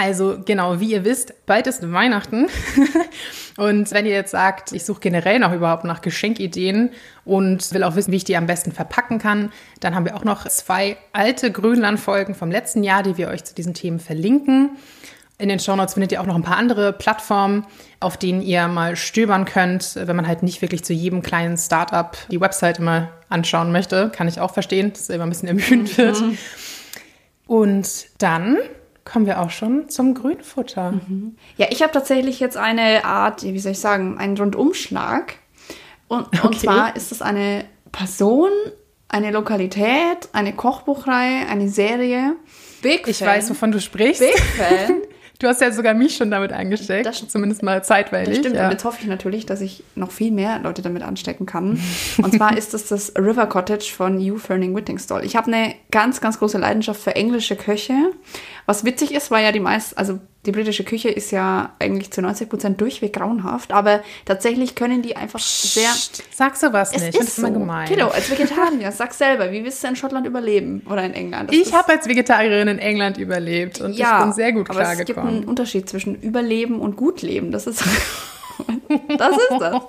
Also 0.00 0.38
genau, 0.42 0.80
wie 0.80 0.92
ihr 0.92 1.04
wisst, 1.04 1.44
bald 1.44 1.66
ist 1.66 1.92
Weihnachten. 1.92 2.46
und 3.58 3.90
wenn 3.92 4.06
ihr 4.06 4.12
jetzt 4.12 4.30
sagt, 4.30 4.72
ich 4.72 4.86
suche 4.86 5.00
generell 5.00 5.38
noch 5.38 5.52
überhaupt 5.52 5.84
nach 5.84 6.00
Geschenkideen 6.00 6.88
und 7.26 7.74
will 7.74 7.84
auch 7.84 7.96
wissen, 7.96 8.10
wie 8.10 8.16
ich 8.16 8.24
die 8.24 8.38
am 8.38 8.46
besten 8.46 8.72
verpacken 8.72 9.18
kann, 9.18 9.52
dann 9.80 9.94
haben 9.94 10.06
wir 10.06 10.16
auch 10.16 10.24
noch 10.24 10.48
zwei 10.48 10.96
alte 11.12 11.52
Grünland-Folgen 11.52 12.34
vom 12.34 12.50
letzten 12.50 12.82
Jahr, 12.82 13.02
die 13.02 13.18
wir 13.18 13.28
euch 13.28 13.44
zu 13.44 13.54
diesen 13.54 13.74
Themen 13.74 14.00
verlinken. 14.00 14.70
In 15.36 15.50
den 15.50 15.60
Shownotes 15.60 15.92
findet 15.92 16.12
ihr 16.12 16.22
auch 16.22 16.26
noch 16.26 16.34
ein 16.34 16.44
paar 16.44 16.56
andere 16.56 16.94
Plattformen, 16.94 17.66
auf 18.00 18.16
denen 18.16 18.40
ihr 18.40 18.68
mal 18.68 18.96
stöbern 18.96 19.44
könnt, 19.44 19.96
wenn 19.96 20.16
man 20.16 20.26
halt 20.26 20.42
nicht 20.42 20.62
wirklich 20.62 20.82
zu 20.82 20.94
jedem 20.94 21.20
kleinen 21.20 21.58
Startup 21.58 22.16
die 22.30 22.40
Website 22.40 22.78
immer 22.78 23.10
anschauen 23.28 23.70
möchte. 23.70 24.08
Kann 24.08 24.28
ich 24.28 24.40
auch 24.40 24.54
verstehen, 24.54 24.94
dass 24.94 25.02
es 25.02 25.08
immer 25.10 25.24
ein 25.24 25.28
bisschen 25.28 25.48
ermüdend 25.48 25.98
wird. 25.98 26.18
Mhm. 26.22 26.38
Und 27.46 28.06
dann 28.16 28.56
kommen 29.04 29.26
wir 29.26 29.40
auch 29.40 29.50
schon 29.50 29.88
zum 29.88 30.14
Grünfutter. 30.14 30.92
Mhm. 30.92 31.36
Ja, 31.56 31.66
ich 31.70 31.82
habe 31.82 31.92
tatsächlich 31.92 32.40
jetzt 32.40 32.56
eine 32.56 33.04
Art, 33.04 33.42
wie 33.42 33.58
soll 33.58 33.72
ich 33.72 33.80
sagen, 33.80 34.18
einen 34.18 34.36
Rundumschlag. 34.36 35.34
Und, 36.08 36.26
okay. 36.26 36.46
und 36.46 36.60
zwar 36.60 36.96
ist 36.96 37.12
es 37.12 37.22
eine 37.22 37.64
Person, 37.92 38.50
eine 39.08 39.30
Lokalität, 39.30 40.28
eine 40.32 40.54
Kochbuchreihe, 40.54 41.46
eine 41.48 41.68
Serie. 41.68 42.36
Big 42.82 43.06
ich 43.06 43.18
Fan. 43.18 43.28
weiß, 43.28 43.50
wovon 43.50 43.72
du 43.72 43.80
sprichst. 43.80 44.20
Big 44.20 44.38
Fan. 44.38 45.02
Du 45.40 45.48
hast 45.48 45.62
ja 45.62 45.72
sogar 45.72 45.94
mich 45.94 46.16
schon 46.16 46.30
damit 46.30 46.52
angesteckt, 46.52 47.06
das, 47.06 47.26
zumindest 47.26 47.62
mal 47.62 47.82
zeitweilig. 47.82 48.28
Das 48.28 48.38
stimmt, 48.38 48.56
ja. 48.56 48.66
und 48.66 48.72
jetzt 48.72 48.84
hoffe 48.84 48.98
ich 49.00 49.06
natürlich, 49.06 49.46
dass 49.46 49.62
ich 49.62 49.82
noch 49.94 50.10
viel 50.10 50.30
mehr 50.30 50.58
Leute 50.58 50.82
damit 50.82 51.02
anstecken 51.02 51.46
kann. 51.46 51.80
Und 52.22 52.34
zwar 52.34 52.56
ist 52.58 52.74
es 52.74 52.88
das 52.88 53.14
River 53.16 53.46
Cottage 53.46 53.90
von 53.96 54.18
Hugh 54.18 54.38
Ferning 54.38 54.76
Whittingstall. 54.76 55.24
Ich 55.24 55.36
habe 55.36 55.46
eine 55.46 55.74
ganz, 55.90 56.20
ganz 56.20 56.38
große 56.38 56.58
Leidenschaft 56.58 57.00
für 57.00 57.16
englische 57.16 57.56
Köche. 57.56 57.94
Was 58.66 58.84
witzig 58.84 59.14
ist, 59.14 59.30
weil 59.30 59.42
ja 59.42 59.50
die 59.50 59.60
meisten, 59.60 59.96
also 59.96 60.20
die 60.46 60.52
britische 60.52 60.84
Küche 60.84 61.10
ist 61.10 61.32
ja 61.32 61.74
eigentlich 61.78 62.10
zu 62.12 62.22
90 62.22 62.48
Prozent 62.48 62.80
durchweg 62.80 63.12
grauenhaft, 63.12 63.72
aber 63.72 64.02
tatsächlich 64.24 64.74
können 64.74 65.02
die 65.02 65.14
einfach 65.14 65.38
sehr. 65.38 65.90
Sag 66.32 66.56
sowas 66.56 66.92
es 66.94 67.02
nicht, 67.02 67.18
ist 67.18 67.36
so. 67.36 67.52
gemein. 67.52 67.86
Kilo, 67.86 68.08
als 68.08 68.30
Vegetarier, 68.30 68.90
sag 68.90 69.12
selber, 69.12 69.52
wie 69.52 69.62
willst 69.62 69.84
du 69.84 69.88
in 69.88 69.96
Schottland 69.96 70.26
überleben 70.26 70.82
oder 70.88 71.04
in 71.04 71.12
England? 71.12 71.50
Das 71.50 71.56
ich 71.56 71.74
habe 71.74 71.92
als 71.92 72.08
Vegetarierin 72.08 72.68
in 72.68 72.78
England 72.78 73.18
überlebt 73.18 73.82
und 73.82 73.92
ja, 73.92 74.18
ich 74.18 74.24
bin 74.24 74.32
sehr 74.32 74.52
gut 74.52 74.68
klargekommen. 74.68 74.92
Aber 74.92 75.00
es 75.00 75.06
gibt 75.06 75.18
einen 75.18 75.44
Unterschied 75.44 75.88
zwischen 75.90 76.14
Überleben 76.22 76.80
und 76.80 76.96
Gutleben. 76.96 77.52
Das 77.52 77.66
ist. 77.66 77.84
das 79.18 79.36
ist 79.36 79.60
das. 79.60 79.82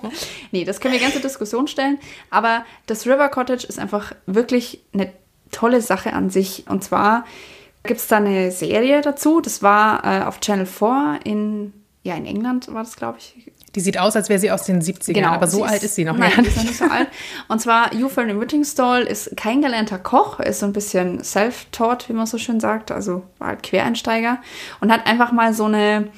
Nee, 0.52 0.66
das 0.66 0.82
können 0.82 0.94
wir 0.94 1.02
ganze 1.02 1.22
Diskussion 1.22 1.68
stellen. 1.68 1.98
Aber 2.30 2.66
das 2.88 3.06
River 3.06 3.30
Cottage 3.30 3.66
ist 3.66 3.80
einfach 3.80 4.14
wirklich 4.26 4.82
eine 4.94 5.14
tolle 5.52 5.82
Sache 5.82 6.12
an 6.12 6.30
sich. 6.30 6.66
Und 6.68 6.84
zwar 6.84 7.26
gibt 7.84 8.00
es 8.00 8.08
da 8.08 8.18
eine 8.18 8.52
Serie 8.52 9.02
dazu. 9.02 9.42
Das 9.42 9.64
war 9.64 10.04
äh, 10.06 10.24
auf 10.24 10.40
Channel 10.40 10.66
4 10.66 11.20
in, 11.24 11.74
ja, 12.04 12.16
in 12.16 12.26
England 12.26 12.74
war 12.74 12.84
das, 12.84 12.96
glaube 12.96 13.18
ich. 13.20 13.52
Die 13.76 13.80
sieht 13.80 13.98
aus, 13.98 14.18
als 14.18 14.28
wäre 14.28 14.40
sie 14.40 14.52
aus 14.52 14.64
den 14.64 14.82
70ern, 14.82 15.14
genau, 15.14 15.30
aber 15.30 15.48
so 15.48 15.64
alt 15.64 15.82
ist 15.82 15.96
sie 15.96 16.04
noch 16.04 16.18
nein, 16.18 16.32
nicht. 16.38 16.58
ist 16.58 16.64
nicht 16.64 16.78
so 16.78 16.86
alt. 16.86 17.08
Und 17.48 17.62
zwar 17.62 17.92
Fernie 18.10 18.38
Whittingstall 18.38 19.04
ist 19.04 19.38
kein 19.38 19.62
gelernter 19.62 19.98
Koch, 19.98 20.42
ist 20.42 20.60
so 20.60 20.66
ein 20.66 20.74
bisschen 20.74 21.24
self-taught, 21.24 22.10
wie 22.10 22.14
man 22.14 22.26
so 22.26 22.38
schön 22.38 22.60
sagt, 22.60 22.92
also 22.92 23.24
war 23.40 23.50
halt 23.50 23.64
Quereinsteiger 23.64 24.40
und 24.82 24.92
hat 24.92 25.08
einfach 25.08 25.32
mal 25.32 25.54
so 25.54 25.66
eine 25.66 26.10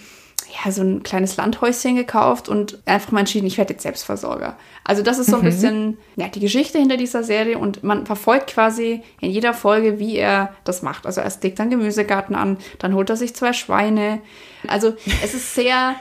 ja, 0.54 0.72
so 0.72 0.82
ein 0.82 1.04
kleines 1.04 1.38
Landhäuschen 1.38 1.96
gekauft 1.96 2.50
und 2.50 2.80
einfach 2.86 3.12
mal 3.12 3.22
entschieden, 3.22 3.48
ich 3.48 3.58
werde 3.58 3.74
jetzt 3.74 3.84
Selbstversorger. 3.84 4.58
Also 4.84 5.02
das 5.02 5.18
ist 5.18 5.30
so 5.30 5.38
ein 5.38 5.42
mhm. 5.42 5.46
bisschen 5.46 5.98
ja, 6.16 6.28
die 6.28 6.40
Geschichte 6.40 6.78
hinter 6.78 6.98
dieser 6.98 7.24
Serie 7.24 7.58
und 7.58 7.84
man 7.84 8.06
verfolgt 8.06 8.48
quasi 8.48 9.02
in 9.20 9.32
jeder 9.32 9.54
Folge, 9.54 10.00
wie 10.00 10.18
er 10.18 10.54
das 10.64 10.82
macht. 10.82 11.06
Also 11.06 11.22
erst 11.22 11.44
legt 11.44 11.60
er 11.60 11.64
einen 11.64 11.72
Gemüsegarten 11.72 12.36
an, 12.36 12.58
dann 12.80 12.94
holt 12.94 13.10
er 13.10 13.18
sich 13.18 13.36
zwei 13.36 13.54
Schweine. 13.54 14.22
Also 14.68 14.94
es 15.24 15.34
ist 15.34 15.56
sehr 15.56 15.96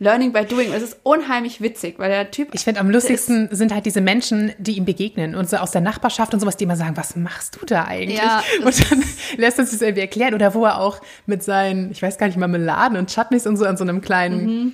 Learning 0.00 0.32
by 0.32 0.46
Doing. 0.46 0.70
Und 0.70 0.76
es 0.76 0.82
ist 0.82 0.96
unheimlich 1.02 1.60
witzig, 1.60 1.98
weil 1.98 2.08
der 2.08 2.30
Typ. 2.30 2.48
Ich 2.52 2.64
finde, 2.64 2.80
am 2.80 2.90
lustigsten 2.90 3.48
sind 3.52 3.72
halt 3.72 3.84
diese 3.84 4.00
Menschen, 4.00 4.52
die 4.58 4.72
ihm 4.72 4.86
begegnen 4.86 5.34
und 5.34 5.48
so 5.48 5.58
aus 5.58 5.72
der 5.72 5.82
Nachbarschaft 5.82 6.32
und 6.32 6.40
sowas, 6.40 6.56
die 6.56 6.64
immer 6.64 6.76
sagen, 6.76 6.96
was 6.96 7.16
machst 7.16 7.58
du 7.60 7.66
da 7.66 7.84
eigentlich? 7.84 8.18
Ja, 8.18 8.42
und 8.64 8.90
dann 8.90 9.04
lässt 9.36 9.58
er 9.58 9.66
sich 9.66 9.78
das 9.78 9.82
irgendwie 9.82 10.00
erklären. 10.00 10.32
Oder 10.32 10.54
wo 10.54 10.64
er 10.64 10.80
auch 10.80 11.00
mit 11.26 11.42
seinen, 11.42 11.90
ich 11.92 12.00
weiß 12.00 12.16
gar 12.16 12.26
nicht, 12.26 12.38
Marmeladen 12.38 12.96
und 12.96 13.14
Chutneys 13.14 13.46
und 13.46 13.58
so 13.58 13.66
an 13.66 13.76
so 13.76 13.84
einem 13.84 14.00
kleinen. 14.00 14.44
Mhm. 14.44 14.72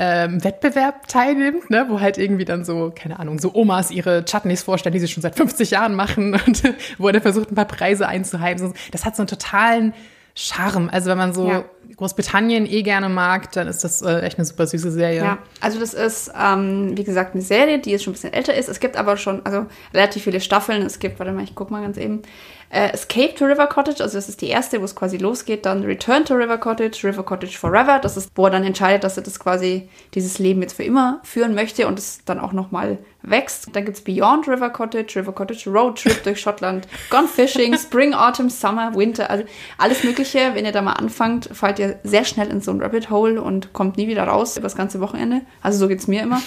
Ähm, 0.00 0.44
Wettbewerb 0.44 1.08
teilnimmt, 1.08 1.70
ne, 1.70 1.86
wo 1.88 1.98
halt 1.98 2.18
irgendwie 2.18 2.44
dann 2.44 2.64
so, 2.64 2.92
keine 2.94 3.18
Ahnung, 3.18 3.40
so 3.40 3.52
Omas 3.52 3.90
ihre 3.90 4.24
Chutneys 4.24 4.62
vorstellen, 4.62 4.92
die 4.92 5.00
sie 5.00 5.08
schon 5.08 5.22
seit 5.24 5.34
50 5.34 5.72
Jahren 5.72 5.96
machen 5.96 6.34
und 6.46 6.62
wo 6.98 7.08
er 7.08 7.14
dann 7.14 7.22
versucht, 7.22 7.50
ein 7.50 7.56
paar 7.56 7.64
Preise 7.64 8.06
einzuheimsen. 8.06 8.74
Das 8.92 9.04
hat 9.04 9.16
so 9.16 9.22
einen 9.22 9.26
totalen 9.26 9.94
Charme. 10.40 10.88
Also 10.88 11.10
wenn 11.10 11.18
man 11.18 11.34
so 11.34 11.48
ja. 11.48 11.64
Großbritannien 11.96 12.64
eh 12.64 12.82
gerne 12.82 13.08
mag, 13.08 13.50
dann 13.52 13.66
ist 13.66 13.82
das 13.82 14.02
äh, 14.02 14.20
echt 14.20 14.38
eine 14.38 14.44
super 14.44 14.68
süße 14.68 14.92
Serie. 14.92 15.18
Ja, 15.18 15.38
also 15.60 15.80
das 15.80 15.94
ist, 15.94 16.30
ähm, 16.40 16.96
wie 16.96 17.02
gesagt, 17.02 17.34
eine 17.34 17.42
Serie, 17.42 17.80
die 17.80 17.90
jetzt 17.90 18.04
schon 18.04 18.12
ein 18.12 18.14
bisschen 18.14 18.32
älter 18.32 18.54
ist. 18.54 18.68
Es 18.68 18.78
gibt 18.78 18.96
aber 18.96 19.16
schon, 19.16 19.44
also 19.44 19.66
relativ 19.92 20.22
viele 20.22 20.40
Staffeln. 20.40 20.82
Es 20.82 21.00
gibt, 21.00 21.18
warte 21.18 21.32
mal, 21.32 21.42
ich 21.42 21.56
guck 21.56 21.72
mal 21.72 21.82
ganz 21.82 21.96
eben. 21.96 22.22
Äh, 22.70 22.92
Escape 22.92 23.34
to 23.34 23.46
River 23.46 23.66
Cottage, 23.66 24.02
also 24.02 24.18
das 24.18 24.28
ist 24.28 24.42
die 24.42 24.48
erste, 24.48 24.80
wo 24.80 24.84
es 24.84 24.94
quasi 24.94 25.16
losgeht. 25.16 25.64
Dann 25.64 25.84
Return 25.84 26.24
to 26.24 26.34
River 26.34 26.58
Cottage, 26.58 27.00
River 27.02 27.22
Cottage 27.22 27.56
Forever. 27.56 27.98
Das 27.98 28.16
ist, 28.16 28.30
wo 28.34 28.44
er 28.44 28.50
dann 28.50 28.64
entscheidet, 28.64 29.04
dass 29.04 29.16
er 29.16 29.22
das 29.22 29.38
quasi, 29.40 29.88
dieses 30.14 30.38
Leben 30.38 30.60
jetzt 30.60 30.76
für 30.76 30.82
immer 30.82 31.20
führen 31.22 31.54
möchte 31.54 31.86
und 31.86 31.98
es 31.98 32.20
dann 32.26 32.38
auch 32.38 32.52
nochmal 32.52 32.98
wächst. 33.22 33.74
Dann 33.74 33.86
gibt 33.86 33.96
es 33.96 34.04
Beyond 34.04 34.48
River 34.48 34.70
Cottage, 34.70 35.16
River 35.16 35.32
Cottage 35.32 35.70
Road 35.70 35.98
Trip 35.98 36.22
durch 36.22 36.40
Schottland, 36.40 36.86
Gone 37.08 37.26
Fishing, 37.26 37.76
Spring, 37.76 38.12
Autumn, 38.12 38.50
Summer, 38.50 38.94
Winter, 38.94 39.30
also 39.30 39.44
alles 39.78 40.04
Mögliche. 40.04 40.50
Wenn 40.54 40.66
ihr 40.66 40.72
da 40.72 40.82
mal 40.82 40.92
anfangt, 40.92 41.48
fallt 41.52 41.78
ihr 41.78 41.98
sehr 42.04 42.24
schnell 42.24 42.48
in 42.48 42.60
so 42.60 42.70
ein 42.70 42.82
Rabbit 42.82 43.08
Hole 43.08 43.40
und 43.40 43.72
kommt 43.72 43.96
nie 43.96 44.08
wieder 44.08 44.24
raus 44.24 44.56
über 44.56 44.64
das 44.64 44.76
ganze 44.76 45.00
Wochenende. 45.00 45.40
Also 45.62 45.78
so 45.78 45.88
geht 45.88 46.00
es 46.00 46.06
mir 46.06 46.22
immer. 46.22 46.42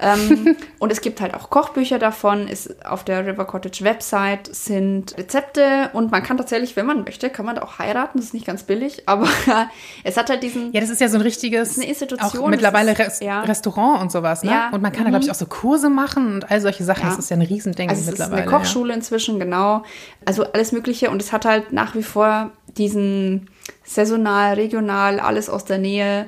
Ähm, 0.00 0.56
und 0.78 0.92
es 0.92 1.00
gibt 1.00 1.20
halt 1.20 1.34
auch 1.34 1.50
Kochbücher 1.50 1.98
davon. 1.98 2.48
Ist 2.48 2.84
auf 2.84 3.04
der 3.04 3.26
River 3.26 3.44
Cottage 3.44 3.82
Website 3.82 4.54
sind 4.54 5.16
Rezepte 5.16 5.90
und 5.92 6.10
man 6.10 6.22
kann 6.22 6.36
tatsächlich, 6.36 6.76
wenn 6.76 6.86
man 6.86 7.04
möchte, 7.04 7.30
kann 7.30 7.46
man 7.46 7.56
da 7.56 7.62
auch 7.62 7.78
heiraten. 7.78 8.18
Das 8.18 8.26
ist 8.26 8.34
nicht 8.34 8.46
ganz 8.46 8.64
billig, 8.64 9.04
aber 9.06 9.28
es 10.04 10.16
hat 10.16 10.28
halt 10.28 10.42
diesen. 10.42 10.72
Ja, 10.72 10.80
das 10.80 10.90
ist 10.90 11.00
ja 11.00 11.08
so 11.08 11.16
ein 11.16 11.22
richtiges. 11.22 11.78
Eine 11.78 11.88
Institution. 11.88 12.44
Auch 12.44 12.48
mittlerweile 12.48 12.92
ist, 12.92 12.98
Res 12.98 13.20
ja. 13.20 13.40
Restaurant 13.42 14.02
und 14.02 14.12
sowas, 14.12 14.42
ne? 14.42 14.50
Ja. 14.50 14.70
Und 14.70 14.82
man 14.82 14.92
kann 14.92 15.04
da, 15.04 15.10
glaube 15.10 15.22
ich, 15.22 15.28
mhm. 15.28 15.32
auch 15.32 15.38
so 15.38 15.46
Kurse 15.46 15.88
machen 15.88 16.34
und 16.34 16.50
all 16.50 16.60
solche 16.60 16.84
Sachen. 16.84 17.04
Ja. 17.04 17.10
Das 17.10 17.18
ist 17.18 17.30
ja 17.30 17.36
ein 17.36 17.42
Riesending 17.42 17.88
also 17.88 18.10
mittlerweile. 18.10 18.42
Es 18.42 18.46
ist 18.46 18.52
eine 18.52 18.58
Kochschule 18.58 18.94
inzwischen, 18.94 19.38
genau. 19.38 19.82
Also 20.24 20.44
alles 20.44 20.72
Mögliche 20.72 21.10
und 21.10 21.22
es 21.22 21.32
hat 21.32 21.44
halt 21.44 21.72
nach 21.72 21.94
wie 21.94 22.02
vor 22.02 22.50
diesen 22.76 23.48
saisonal, 23.84 24.54
regional, 24.54 25.20
alles 25.20 25.48
aus 25.48 25.64
der 25.64 25.78
Nähe 25.78 26.26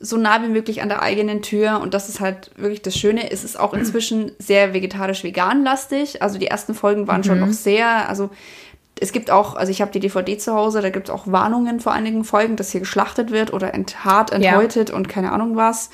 so 0.00 0.16
nah 0.16 0.42
wie 0.42 0.48
möglich 0.48 0.82
an 0.82 0.88
der 0.88 1.02
eigenen 1.02 1.42
Tür. 1.42 1.80
Und 1.80 1.94
das 1.94 2.08
ist 2.08 2.20
halt 2.20 2.50
wirklich 2.56 2.82
das 2.82 2.96
Schöne. 2.96 3.30
Es 3.30 3.44
ist 3.44 3.58
auch 3.58 3.72
inzwischen 3.74 4.32
sehr 4.38 4.74
vegetarisch-vegan-lastig. 4.74 6.22
Also 6.22 6.38
die 6.38 6.46
ersten 6.46 6.74
Folgen 6.74 7.06
waren 7.06 7.20
mhm. 7.20 7.24
schon 7.24 7.40
noch 7.40 7.52
sehr, 7.52 8.08
also 8.08 8.30
es 9.00 9.12
gibt 9.12 9.30
auch, 9.30 9.56
also 9.56 9.70
ich 9.70 9.80
habe 9.80 9.90
die 9.90 10.00
DVD 10.00 10.38
zu 10.38 10.54
Hause, 10.54 10.80
da 10.80 10.90
gibt 10.90 11.08
es 11.08 11.14
auch 11.14 11.26
Warnungen 11.26 11.80
vor 11.80 11.92
einigen 11.92 12.24
Folgen, 12.24 12.56
dass 12.56 12.70
hier 12.70 12.80
geschlachtet 12.80 13.30
wird 13.30 13.52
oder 13.52 13.74
enthaart, 13.74 14.32
enthäutet 14.32 14.90
ja. 14.90 14.96
und 14.96 15.08
keine 15.08 15.32
Ahnung 15.32 15.56
was. 15.56 15.90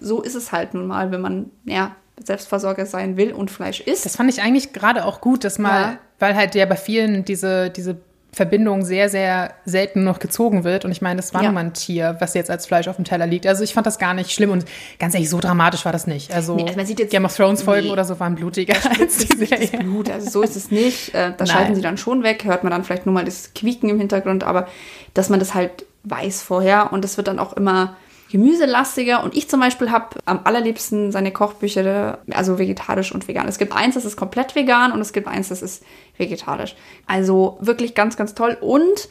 So 0.00 0.22
ist 0.22 0.34
es 0.34 0.52
halt 0.52 0.74
nun 0.74 0.86
mal, 0.86 1.10
wenn 1.10 1.20
man, 1.20 1.50
ja, 1.64 1.96
Selbstversorger 2.22 2.86
sein 2.86 3.16
will 3.16 3.32
und 3.32 3.50
Fleisch 3.50 3.80
isst. 3.80 4.04
Das 4.04 4.16
fand 4.16 4.30
ich 4.30 4.40
eigentlich 4.40 4.72
gerade 4.72 5.04
auch 5.04 5.20
gut, 5.20 5.42
dass 5.42 5.58
mal, 5.58 5.80
ja. 5.80 5.98
weil 6.20 6.36
halt 6.36 6.54
ja 6.54 6.64
bei 6.64 6.76
vielen 6.76 7.24
diese, 7.24 7.70
diese 7.70 7.96
Verbindung 8.34 8.84
sehr, 8.84 9.08
sehr 9.08 9.54
selten 9.64 10.04
noch 10.04 10.18
gezogen 10.18 10.64
wird. 10.64 10.84
Und 10.84 10.92
ich 10.92 11.02
meine, 11.02 11.16
das 11.16 11.34
war 11.34 11.42
ja. 11.42 11.48
nun 11.48 11.54
mal 11.54 11.60
ein 11.60 11.72
Tier, 11.72 12.16
was 12.20 12.34
jetzt 12.34 12.50
als 12.50 12.66
Fleisch 12.66 12.88
auf 12.88 12.96
dem 12.96 13.04
Teller 13.04 13.26
liegt. 13.26 13.46
Also 13.46 13.62
ich 13.62 13.74
fand 13.74 13.86
das 13.86 13.98
gar 13.98 14.14
nicht 14.14 14.32
schlimm 14.32 14.50
und 14.50 14.64
ganz 14.98 15.14
ehrlich, 15.14 15.30
so 15.30 15.40
dramatisch 15.40 15.84
war 15.84 15.92
das 15.92 16.06
nicht. 16.06 16.32
Also, 16.34 16.56
nee, 16.56 16.64
also 16.64 16.76
man 16.76 16.86
sieht 16.86 16.98
jetzt, 16.98 17.10
Game 17.10 17.24
of 17.24 17.36
Thrones 17.36 17.62
Folgen 17.62 17.86
nee, 17.86 17.92
oder 17.92 18.04
so 18.04 18.18
waren 18.20 18.34
blutiger 18.34 18.74
als 18.98 19.18
die 19.18 19.46
Serie. 19.46 19.78
Blut, 19.78 20.10
also 20.10 20.30
so 20.30 20.42
ist 20.42 20.56
es 20.56 20.70
nicht. 20.70 21.14
Äh, 21.14 21.32
da 21.36 21.46
schalten 21.46 21.74
sie 21.74 21.82
dann 21.82 21.96
schon 21.96 22.22
weg, 22.22 22.44
hört 22.44 22.64
man 22.64 22.70
dann 22.70 22.84
vielleicht 22.84 23.06
nur 23.06 23.14
mal 23.14 23.24
das 23.24 23.52
Quieken 23.54 23.88
im 23.88 23.98
Hintergrund, 23.98 24.44
aber 24.44 24.68
dass 25.14 25.28
man 25.28 25.38
das 25.38 25.54
halt 25.54 25.86
weiß 26.04 26.42
vorher 26.42 26.92
und 26.92 27.02
das 27.02 27.16
wird 27.16 27.28
dann 27.28 27.38
auch 27.38 27.54
immer 27.54 27.96
gemüselastiger. 28.34 29.22
Und 29.22 29.36
ich 29.36 29.48
zum 29.48 29.60
Beispiel 29.60 29.92
habe 29.92 30.16
am 30.24 30.40
allerliebsten 30.42 31.12
seine 31.12 31.30
Kochbücher, 31.30 32.18
also 32.32 32.58
vegetarisch 32.58 33.12
und 33.12 33.28
vegan. 33.28 33.46
Es 33.46 33.58
gibt 33.58 33.72
eins, 33.72 33.94
das 33.94 34.04
ist 34.04 34.16
komplett 34.16 34.56
vegan 34.56 34.90
und 34.90 35.00
es 35.00 35.12
gibt 35.12 35.28
eins, 35.28 35.50
das 35.50 35.62
ist 35.62 35.84
vegetarisch. 36.18 36.74
Also 37.06 37.56
wirklich 37.60 37.94
ganz, 37.94 38.16
ganz 38.16 38.34
toll. 38.34 38.58
Und 38.60 39.08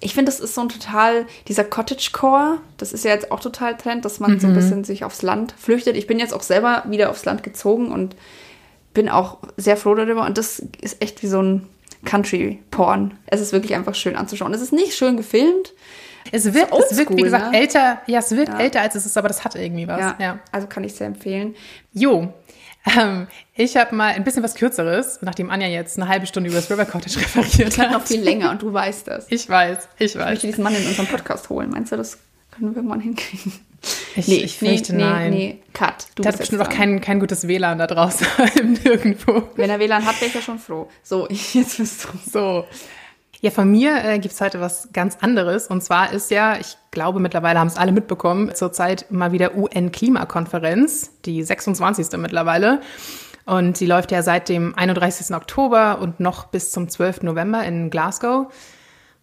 ich 0.00 0.12
finde, 0.12 0.32
das 0.32 0.40
ist 0.40 0.56
so 0.56 0.62
ein 0.62 0.68
total, 0.68 1.26
dieser 1.46 1.62
Cottagecore, 1.62 2.58
das 2.76 2.92
ist 2.92 3.04
ja 3.04 3.12
jetzt 3.12 3.30
auch 3.30 3.38
total 3.38 3.76
Trend, 3.76 4.04
dass 4.04 4.18
man 4.18 4.32
mhm. 4.32 4.40
so 4.40 4.48
ein 4.48 4.54
mhm. 4.54 4.56
bisschen 4.56 4.82
sich 4.82 5.04
aufs 5.04 5.22
Land 5.22 5.54
flüchtet. 5.56 5.96
Ich 5.96 6.08
bin 6.08 6.18
jetzt 6.18 6.34
auch 6.34 6.42
selber 6.42 6.82
wieder 6.88 7.10
aufs 7.10 7.24
Land 7.24 7.44
gezogen 7.44 7.92
und 7.92 8.16
bin 8.92 9.08
auch 9.08 9.38
sehr 9.56 9.76
froh 9.76 9.94
darüber. 9.94 10.26
Und 10.26 10.36
das 10.36 10.58
ist 10.80 11.00
echt 11.00 11.22
wie 11.22 11.28
so 11.28 11.40
ein 11.40 11.68
Country-Porn. 12.04 13.18
Es 13.26 13.40
ist 13.40 13.52
wirklich 13.52 13.76
einfach 13.76 13.94
schön 13.94 14.16
anzuschauen. 14.16 14.52
Es 14.52 14.62
ist 14.62 14.72
nicht 14.72 14.96
schön 14.96 15.16
gefilmt. 15.16 15.74
Es 16.32 16.52
wirkt, 16.52 16.72
es 16.72 16.96
wirkt 16.96 17.16
wie 17.16 17.22
gesagt, 17.22 17.52
ne? 17.52 17.58
älter. 17.58 18.00
Ja, 18.06 18.18
es 18.18 18.30
wirkt 18.30 18.52
ja. 18.52 18.58
älter, 18.58 18.80
als 18.80 18.94
es 18.94 19.06
ist, 19.06 19.16
aber 19.16 19.28
das 19.28 19.44
hat 19.44 19.54
irgendwie 19.54 19.86
was. 19.86 20.00
Ja, 20.00 20.16
ja. 20.18 20.38
also 20.52 20.66
kann 20.66 20.84
ich 20.84 20.94
sehr 20.94 21.06
empfehlen. 21.06 21.54
Jo, 21.92 22.32
ähm, 22.86 23.26
ich 23.54 23.76
habe 23.76 23.94
mal 23.94 24.12
ein 24.12 24.24
bisschen 24.24 24.42
was 24.42 24.54
Kürzeres, 24.54 25.20
nachdem 25.22 25.50
Anja 25.50 25.66
jetzt 25.68 25.98
eine 25.98 26.08
halbe 26.08 26.26
Stunde 26.26 26.50
über 26.50 26.58
das 26.58 26.70
River 26.70 26.84
Cottage 26.84 27.18
referiert 27.20 27.78
hat. 27.78 27.92
noch 27.92 28.06
viel 28.06 28.20
länger 28.20 28.50
und 28.50 28.62
du 28.62 28.72
weißt 28.72 29.08
das. 29.08 29.26
Ich 29.30 29.48
weiß, 29.48 29.88
ich 29.98 30.16
weiß. 30.16 30.22
Ich 30.22 30.30
möchte 30.30 30.46
diesen 30.48 30.64
Mann 30.64 30.74
in 30.74 30.86
unseren 30.86 31.06
Podcast 31.06 31.48
holen. 31.48 31.70
Meinst 31.70 31.92
du, 31.92 31.96
das 31.96 32.18
können 32.50 32.70
wir 32.70 32.76
irgendwann 32.76 33.00
hinkriegen? 33.00 33.52
Ich, 34.16 34.28
nee, 34.28 34.36
ich 34.36 34.58
fürchte, 34.58 34.94
nee, 34.94 35.02
nein. 35.02 35.30
Nee, 35.30 35.36
nee, 35.36 35.58
cut. 35.72 36.06
Du 36.14 36.22
da 36.22 36.30
hat 36.30 36.38
bestimmt 36.38 36.62
auch 36.62 36.68
kein, 36.68 37.00
kein 37.00 37.20
gutes 37.20 37.46
WLAN 37.48 37.78
da 37.78 37.86
draußen 37.86 38.26
nirgendwo. 38.84 39.48
Wenn 39.56 39.70
er 39.70 39.78
WLAN 39.78 40.04
hat, 40.04 40.20
wäre 40.20 40.26
ich 40.28 40.34
ja 40.34 40.40
schon 40.40 40.58
froh. 40.58 40.88
So, 41.02 41.28
jetzt 41.52 41.78
bist 41.78 42.04
du. 42.04 42.30
So. 42.30 42.64
Ja, 43.44 43.50
von 43.50 43.70
mir 43.70 44.02
äh, 44.02 44.18
gibt 44.20 44.32
es 44.32 44.40
heute 44.40 44.62
was 44.62 44.88
ganz 44.94 45.18
anderes. 45.20 45.66
Und 45.66 45.82
zwar 45.82 46.14
ist 46.14 46.30
ja, 46.30 46.56
ich 46.56 46.78
glaube, 46.92 47.20
mittlerweile 47.20 47.58
haben 47.58 47.66
es 47.66 47.76
alle 47.76 47.92
mitbekommen, 47.92 48.54
zurzeit 48.54 49.04
mal 49.10 49.32
wieder 49.32 49.54
UN-Klimakonferenz, 49.54 51.10
die 51.26 51.42
26. 51.42 52.16
mittlerweile. 52.16 52.80
Und 53.44 53.80
die 53.80 53.84
läuft 53.84 54.12
ja 54.12 54.22
seit 54.22 54.48
dem 54.48 54.74
31. 54.74 55.36
Oktober 55.36 55.98
und 56.00 56.20
noch 56.20 56.46
bis 56.46 56.70
zum 56.70 56.88
12. 56.88 57.20
November 57.24 57.62
in 57.64 57.90
Glasgow. 57.90 58.46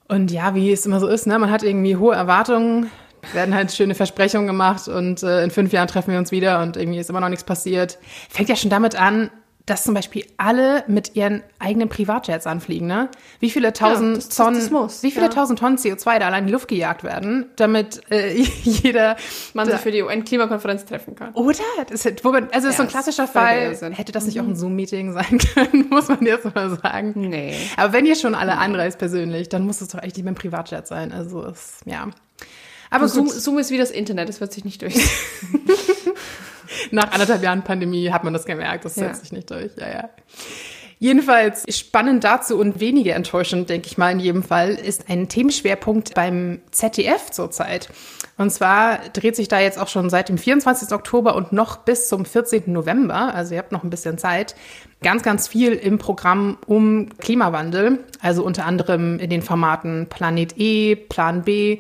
Und 0.08 0.30
ja, 0.30 0.54
wie 0.54 0.72
es 0.72 0.86
immer 0.86 1.00
so 1.00 1.08
ist, 1.08 1.26
ne? 1.26 1.40
man 1.40 1.50
hat 1.50 1.64
irgendwie 1.64 1.96
hohe 1.96 2.14
Erwartungen, 2.14 2.92
werden 3.34 3.56
halt 3.56 3.72
schöne 3.72 3.96
Versprechungen 3.96 4.46
gemacht 4.46 4.88
und 4.88 5.24
äh, 5.24 5.44
in 5.44 5.50
fünf 5.50 5.74
Jahren 5.74 5.88
treffen 5.88 6.12
wir 6.12 6.20
uns 6.20 6.32
wieder 6.32 6.62
und 6.62 6.78
irgendwie 6.78 7.00
ist 7.00 7.10
immer 7.10 7.22
noch 7.22 7.30
nichts 7.30 7.44
passiert. 7.44 7.98
Fängt 8.30 8.50
ja 8.50 8.56
schon 8.56 8.70
damit 8.70 8.96
an, 8.96 9.32
dass 9.66 9.84
zum 9.84 9.94
Beispiel 9.94 10.26
alle 10.38 10.84
mit 10.88 11.16
ihren 11.16 11.44
eigenen 11.60 11.90
Privatjets 11.90 12.48
anfliegen, 12.48 12.88
ne? 12.88 13.10
Wie 13.40 13.50
viele 13.50 13.74
tausend 13.74 14.18
ja, 14.18 14.24
das, 14.24 14.30
Tonnen, 14.30 14.56
das, 14.56 14.70
das 14.70 15.04
wie 15.04 15.12
viele 15.12 15.26
ja. 15.26 15.32
tausend 15.32 15.60
Tonnen 15.60 15.78
CO2 15.78 16.20
da 16.20 16.28
allein 16.28 16.44
in 16.44 16.48
die 16.48 16.54
Luft 16.54 16.68
gejagt 16.68 17.04
werden, 17.04 17.46
damit 17.56 18.02
äh, 18.12 18.34
jeder 18.64 19.18
man 19.54 19.70
sich 19.70 19.80
für 19.80 19.92
die 19.92 20.02
UN-Klimakonferenz 20.02 20.86
treffen 20.86 21.16
kann. 21.16 21.34
Oder? 21.34 21.60
Das 21.90 22.06
ist, 22.06 22.26
wo 22.26 22.32
man, 22.32 22.50
also 22.52 22.68
das 22.68 22.72
ist 22.72 22.78
so 22.78 22.84
ein 22.84 22.90
klassischer 22.90 23.28
Fall. 23.28 23.76
Hätte 23.94 24.12
das 24.12 24.26
nicht 24.26 24.36
mhm. 24.36 24.42
auch 24.42 24.48
ein 24.48 24.56
Zoom-Meeting 24.56 25.14
sein 25.14 25.38
können, 25.54 25.90
muss 25.90 26.08
man 26.08 26.26
jetzt 26.26 26.54
mal 26.56 26.78
sagen. 26.78 27.14
Nee. 27.16 27.56
Aber 27.78 27.94
wenn 27.94 28.06
ihr 28.06 28.16
schon 28.16 28.36
alle 28.36 28.58
anreist 28.58 28.98
persönlich, 28.98 29.50
dann 29.50 29.66
muss 29.66 29.82
es 29.82 29.90
doch 29.90 30.02
echt 30.02 30.16
nicht 30.16 30.26
mit 30.26 30.36
dem 30.36 30.40
Privatjet 30.40 30.88
sein. 30.88 31.12
Also 31.12 31.46
es, 31.46 31.82
ja. 31.86 32.10
Aber 32.90 33.08
Zoom, 33.08 33.28
Zoom 33.30 33.58
ist 33.58 33.72
wie 33.72 33.78
das 33.78 33.90
Internet, 33.90 34.28
das 34.28 34.42
wird 34.42 34.52
sich 34.52 34.66
nicht 34.66 34.82
durch. 34.82 34.96
Nach 36.92 37.12
anderthalb 37.12 37.44
Jahren 37.44 37.64
Pandemie 37.64 38.12
hat 38.12 38.24
man 38.24 38.34
das 38.34 38.46
gemerkt, 38.46 38.86
das 38.86 38.96
setzt 38.96 39.08
ja. 39.08 39.14
sich 39.16 39.32
nicht 39.32 39.50
durch. 39.50 39.72
Ja, 39.78 39.90
ja. 39.90 40.10
Jedenfalls 41.02 41.66
spannend 41.76 42.24
dazu 42.24 42.60
und 42.60 42.80
weniger 42.80 43.16
enttäuschend, 43.16 43.72
denke 43.72 43.88
ich 43.88 43.98
mal 43.98 44.12
in 44.12 44.20
jedem 44.20 44.44
Fall, 44.44 44.76
ist 44.76 45.10
ein 45.10 45.28
Themenschwerpunkt 45.28 46.14
beim 46.14 46.62
ZDF 46.70 47.32
zurzeit. 47.32 47.90
Und 48.38 48.52
zwar 48.52 49.00
dreht 49.10 49.36
sich 49.36 49.48
da 49.48 49.60
jetzt 49.60 49.80
auch 49.80 49.88
schon 49.88 50.12
seit 50.12 50.30
dem 50.30 50.38
24. 50.38 50.92
Oktober 50.92 51.36
und 51.36 51.54
noch 51.54 51.78
bis 51.78 52.08
zum 52.08 52.24
14. 52.24 52.72
November, 52.72 53.34
also 53.34 53.56
ihr 53.56 53.58
habt 53.58 53.72
noch 53.72 53.84
ein 53.84 53.90
bisschen 53.90 54.20
Zeit, 54.20 54.54
ganz, 55.02 55.24
ganz 55.24 55.48
viel 55.48 55.74
im 55.74 55.98
Programm 55.98 56.60
um 56.68 57.10
Klimawandel. 57.18 58.04
Also 58.22 58.44
unter 58.44 58.68
anderem 58.68 59.18
in 59.18 59.32
den 59.32 59.42
Formaten 59.42 60.06
Planet 60.08 60.54
E, 60.58 60.96
Plan 60.96 61.42
B, 61.42 61.80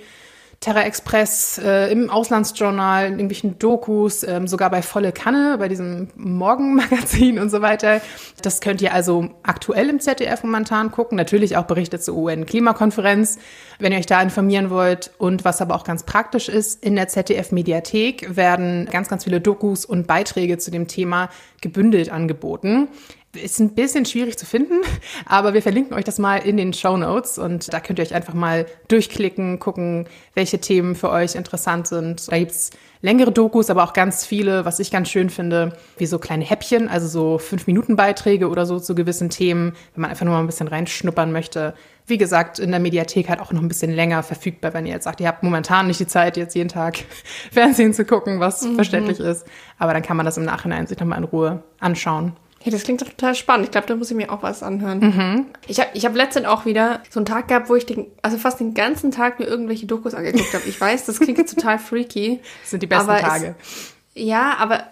Terra 0.61 0.83
Express, 0.83 1.57
äh, 1.57 1.91
im 1.91 2.11
Auslandsjournal, 2.11 3.07
in 3.07 3.13
irgendwelchen 3.13 3.57
Dokus, 3.57 4.21
ähm, 4.21 4.45
sogar 4.45 4.69
bei 4.69 4.83
Volle 4.83 5.11
Kanne, 5.11 5.57
bei 5.57 5.67
diesem 5.67 6.09
Morgenmagazin 6.15 7.39
und 7.41 7.49
so 7.49 7.63
weiter. 7.63 7.99
Das 8.43 8.61
könnt 8.61 8.79
ihr 8.79 8.93
also 8.93 9.29
aktuell 9.41 9.89
im 9.89 9.99
ZDF 9.99 10.43
momentan 10.43 10.91
gucken. 10.91 11.17
Natürlich 11.17 11.57
auch 11.57 11.65
berichtet 11.65 12.03
zur 12.03 12.15
UN-Klimakonferenz, 12.15 13.39
wenn 13.79 13.91
ihr 13.91 13.97
euch 13.97 14.05
da 14.05 14.21
informieren 14.21 14.69
wollt. 14.69 15.09
Und 15.17 15.43
was 15.45 15.61
aber 15.61 15.73
auch 15.73 15.83
ganz 15.83 16.03
praktisch 16.03 16.47
ist, 16.47 16.85
in 16.85 16.95
der 16.95 17.07
ZDF-Mediathek 17.07 18.35
werden 18.35 18.87
ganz, 18.91 19.09
ganz 19.09 19.23
viele 19.23 19.41
Dokus 19.41 19.83
und 19.83 20.05
Beiträge 20.05 20.59
zu 20.59 20.69
dem 20.69 20.87
Thema 20.87 21.31
gebündelt 21.61 22.11
angeboten. 22.11 22.87
Ist 23.33 23.59
ein 23.59 23.75
bisschen 23.75 24.05
schwierig 24.05 24.37
zu 24.37 24.45
finden, 24.45 24.81
aber 25.25 25.53
wir 25.53 25.61
verlinken 25.61 25.95
euch 25.95 26.03
das 26.03 26.19
mal 26.19 26.37
in 26.37 26.57
den 26.57 26.73
Show 26.73 26.97
Notes 26.97 27.37
und 27.37 27.71
da 27.71 27.79
könnt 27.79 27.97
ihr 27.97 28.03
euch 28.03 28.13
einfach 28.13 28.33
mal 28.33 28.65
durchklicken, 28.89 29.57
gucken, 29.57 30.05
welche 30.33 30.59
Themen 30.59 30.95
für 30.95 31.09
euch 31.09 31.35
interessant 31.35 31.87
sind. 31.87 32.29
Da 32.29 32.37
gibt's 32.37 32.71
längere 33.01 33.31
Dokus, 33.31 33.69
aber 33.69 33.85
auch 33.85 33.93
ganz 33.93 34.25
viele, 34.25 34.65
was 34.65 34.79
ich 34.79 34.91
ganz 34.91 35.09
schön 35.09 35.29
finde, 35.29 35.77
wie 35.97 36.07
so 36.07 36.19
kleine 36.19 36.43
Häppchen, 36.43 36.89
also 36.89 37.07
so 37.07 37.37
fünf 37.37 37.67
Minuten 37.67 37.95
Beiträge 37.95 38.49
oder 38.49 38.65
so 38.65 38.79
zu 38.79 38.95
gewissen 38.95 39.29
Themen, 39.29 39.73
wenn 39.93 40.01
man 40.01 40.11
einfach 40.11 40.25
nur 40.25 40.33
mal 40.33 40.41
ein 40.41 40.47
bisschen 40.47 40.67
reinschnuppern 40.67 41.31
möchte. 41.31 41.73
Wie 42.07 42.17
gesagt, 42.17 42.59
in 42.59 42.71
der 42.71 42.81
Mediathek 42.81 43.29
halt 43.29 43.39
auch 43.39 43.53
noch 43.53 43.61
ein 43.61 43.69
bisschen 43.69 43.91
länger 43.91 44.23
verfügbar, 44.23 44.73
wenn 44.73 44.85
ihr 44.85 44.93
jetzt 44.93 45.05
sagt, 45.05 45.21
ihr 45.21 45.27
habt 45.29 45.43
momentan 45.43 45.87
nicht 45.87 46.01
die 46.01 46.07
Zeit, 46.07 46.35
jetzt 46.35 46.55
jeden 46.55 46.69
Tag 46.69 46.97
Fernsehen 47.51 47.93
zu 47.93 48.03
gucken, 48.03 48.41
was 48.41 48.61
mhm. 48.63 48.75
verständlich 48.75 49.21
ist. 49.21 49.45
Aber 49.77 49.93
dann 49.93 50.01
kann 50.01 50.17
man 50.17 50.25
das 50.25 50.37
im 50.37 50.43
Nachhinein 50.43 50.85
sich 50.85 50.99
nochmal 50.99 51.19
in 51.19 51.23
Ruhe 51.23 51.63
anschauen. 51.79 52.33
Hey, 52.63 52.71
das 52.71 52.83
klingt 52.83 53.01
doch 53.01 53.09
total 53.09 53.33
spannend. 53.35 53.65
Ich 53.65 53.71
glaube, 53.71 53.87
da 53.87 53.95
muss 53.95 54.11
ich 54.11 54.17
mir 54.17 54.31
auch 54.31 54.43
was 54.43 54.61
anhören. 54.61 54.99
Mhm. 54.99 55.45
Ich 55.67 55.79
habe 55.79 55.89
ich 55.93 56.05
hab 56.05 56.15
letztens 56.15 56.45
auch 56.45 56.65
wieder 56.65 57.01
so 57.09 57.19
einen 57.19 57.25
Tag 57.25 57.47
gehabt, 57.47 57.69
wo 57.69 57.75
ich 57.75 57.85
den, 57.85 58.07
also 58.21 58.37
fast 58.37 58.59
den 58.59 58.73
ganzen 58.73 59.11
Tag 59.11 59.39
mir 59.39 59.45
irgendwelche 59.45 59.87
Dokus 59.87 60.13
angeguckt 60.13 60.53
habe. 60.53 60.63
Ich 60.67 60.79
weiß, 60.79 61.05
das 61.05 61.19
klingt 61.19 61.49
total 61.49 61.79
freaky. 61.79 62.39
Das 62.61 62.71
sind 62.71 62.83
die 62.83 62.87
besten 62.87 63.07
Tage. 63.07 63.55
Es, 63.59 63.93
ja, 64.13 64.57
aber 64.57 64.85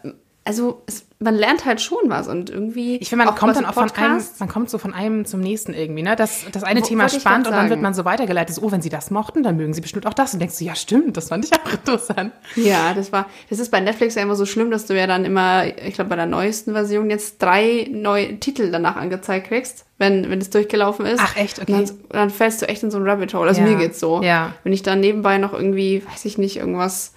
also 0.44 0.82
es, 0.88 1.06
man 1.22 1.36
lernt 1.36 1.66
halt 1.66 1.82
schon 1.82 2.00
was 2.06 2.30
und 2.30 2.50
irgendwie. 2.50 2.96
Ich 2.98 3.10
finde, 3.10 3.26
man 3.26 3.36
kommt 3.36 3.58
dann 3.58 3.66
auch 3.66 3.74
von 3.74 3.92
einem, 3.92 4.24
man 4.40 4.48
kommt 4.48 4.70
so 4.70 4.78
von 4.78 4.94
einem 4.94 5.26
zum 5.26 5.42
nächsten 5.42 5.74
irgendwie, 5.74 6.02
ne? 6.02 6.16
Das, 6.16 6.46
das 6.54 6.64
eine 6.64 6.80
Wo, 6.80 6.86
Thema 6.86 7.10
spannend 7.10 7.48
und 7.48 7.54
dann 7.54 7.70
wird 7.70 7.82
man 7.82 7.94
so 7.94 8.06
weitergeleitet. 8.06 8.58
Oh, 8.62 8.72
wenn 8.72 8.82
sie 8.82 8.90
das 8.90 9.12
mochten, 9.12 9.44
dann 9.44 9.58
mögen 9.58 9.74
sie 9.74 9.82
bestimmt 9.82 10.08
auch 10.08 10.14
das. 10.14 10.34
Und 10.34 10.40
denkst 10.40 10.58
du, 10.58 10.64
ja, 10.64 10.76
stimmt, 10.76 11.18
das 11.18 11.28
fand 11.28 11.44
ich 11.44 11.52
auch 11.54 11.74
interessant. 11.74 12.32
Ja, 12.56 12.94
das 12.94 13.12
war, 13.12 13.26
das 13.50 13.60
ist 13.60 13.70
bei 13.70 13.82
Netflix 13.82 14.16
ja 14.16 14.22
immer 14.22 14.36
so 14.36 14.46
schlimm, 14.46 14.72
dass 14.72 14.86
du 14.86 14.98
ja 14.98 15.08
dann 15.08 15.26
immer, 15.26 15.66
ich 15.66 15.96
glaube, 15.96 16.10
bei 16.10 16.16
der 16.16 16.26
neuesten 16.26 16.72
Version 16.72 17.10
jetzt 17.10 17.42
drei 17.42 17.90
neue 17.92 18.40
Titel 18.40 18.72
danach 18.72 18.96
angezeigt 18.96 19.48
kriegst, 19.48 19.86
wenn, 19.98 20.30
wenn 20.30 20.40
es 20.40 20.50
durchgelaufen 20.52 21.06
ist. 21.06 21.20
Ach, 21.22 21.36
echt? 21.36 21.62
Okay. 21.62 21.84
Dann, 21.86 21.92
dann 22.08 22.30
fällst 22.30 22.62
du 22.62 22.70
echt 22.70 22.82
in 22.84 22.92
so 22.92 22.98
ein 22.98 23.04
Rabbit 23.04 23.34
Hole. 23.34 23.50
Also 23.50 23.60
ja. 23.60 23.68
mir 23.68 23.76
geht's 23.76 24.00
so. 24.00 24.22
Ja. 24.24 24.54
Wenn 24.64 24.72
ich 24.72 24.84
dann 24.84 25.02
nebenbei 25.02 25.38
noch 25.38 25.52
irgendwie, 25.52 26.02
weiß 26.10 26.24
ich 26.24 26.38
nicht, 26.38 26.56
irgendwas 26.56 27.14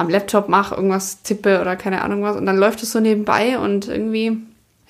am 0.00 0.08
Laptop 0.08 0.48
mache, 0.48 0.74
irgendwas 0.74 1.22
tippe 1.22 1.60
oder 1.60 1.76
keine 1.76 2.02
Ahnung 2.02 2.22
was 2.22 2.36
und 2.36 2.46
dann 2.46 2.56
läuft 2.56 2.82
es 2.82 2.92
so 2.92 3.00
nebenbei 3.00 3.58
und 3.58 3.88
irgendwie, 3.88 4.38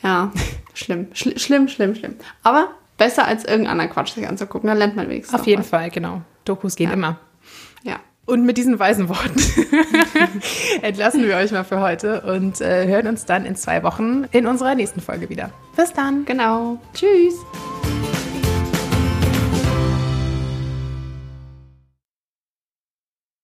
ja, 0.03 0.33
schlimm, 0.75 1.09
Schli 1.13 1.39
schlimm, 1.39 1.69
schlimm, 1.69 1.95
schlimm. 1.95 2.15
Aber 2.43 2.69
besser 2.97 3.27
als 3.27 3.45
irgendeinen 3.45 3.73
anderen 3.73 3.91
Quatsch 3.91 4.15
sich 4.15 4.29
anzugucken, 4.29 4.69
dann 4.69 4.79
lernt 4.79 4.97
man 4.97 5.09
wenigstens. 5.09 5.39
Auf 5.39 5.47
jeden 5.47 5.63
was. 5.63 5.69
Fall, 5.69 5.91
genau. 5.91 6.23
Dokus 6.45 6.77
gehen 6.77 6.89
ja. 6.89 6.95
immer. 6.95 7.19
Ja. 7.83 7.97
Und 8.27 8.45
mit 8.45 8.59
diesen 8.59 8.79
weisen 8.79 9.09
Worten 9.09 9.41
entlassen 10.83 11.27
wir 11.27 11.37
euch 11.37 11.51
mal 11.51 11.65
für 11.65 11.81
heute 11.81 12.21
und 12.21 12.61
äh, 12.61 12.87
hören 12.87 13.09
uns 13.09 13.25
dann 13.25 13.45
in 13.45 13.57
zwei 13.57 13.83
Wochen 13.83 14.25
in 14.31 14.47
unserer 14.47 14.75
nächsten 14.75 15.01
Folge 15.01 15.29
wieder. 15.29 15.51
Bis 15.75 15.93
dann. 15.93 16.25
Genau. 16.27 16.79
Tschüss. 16.95 17.35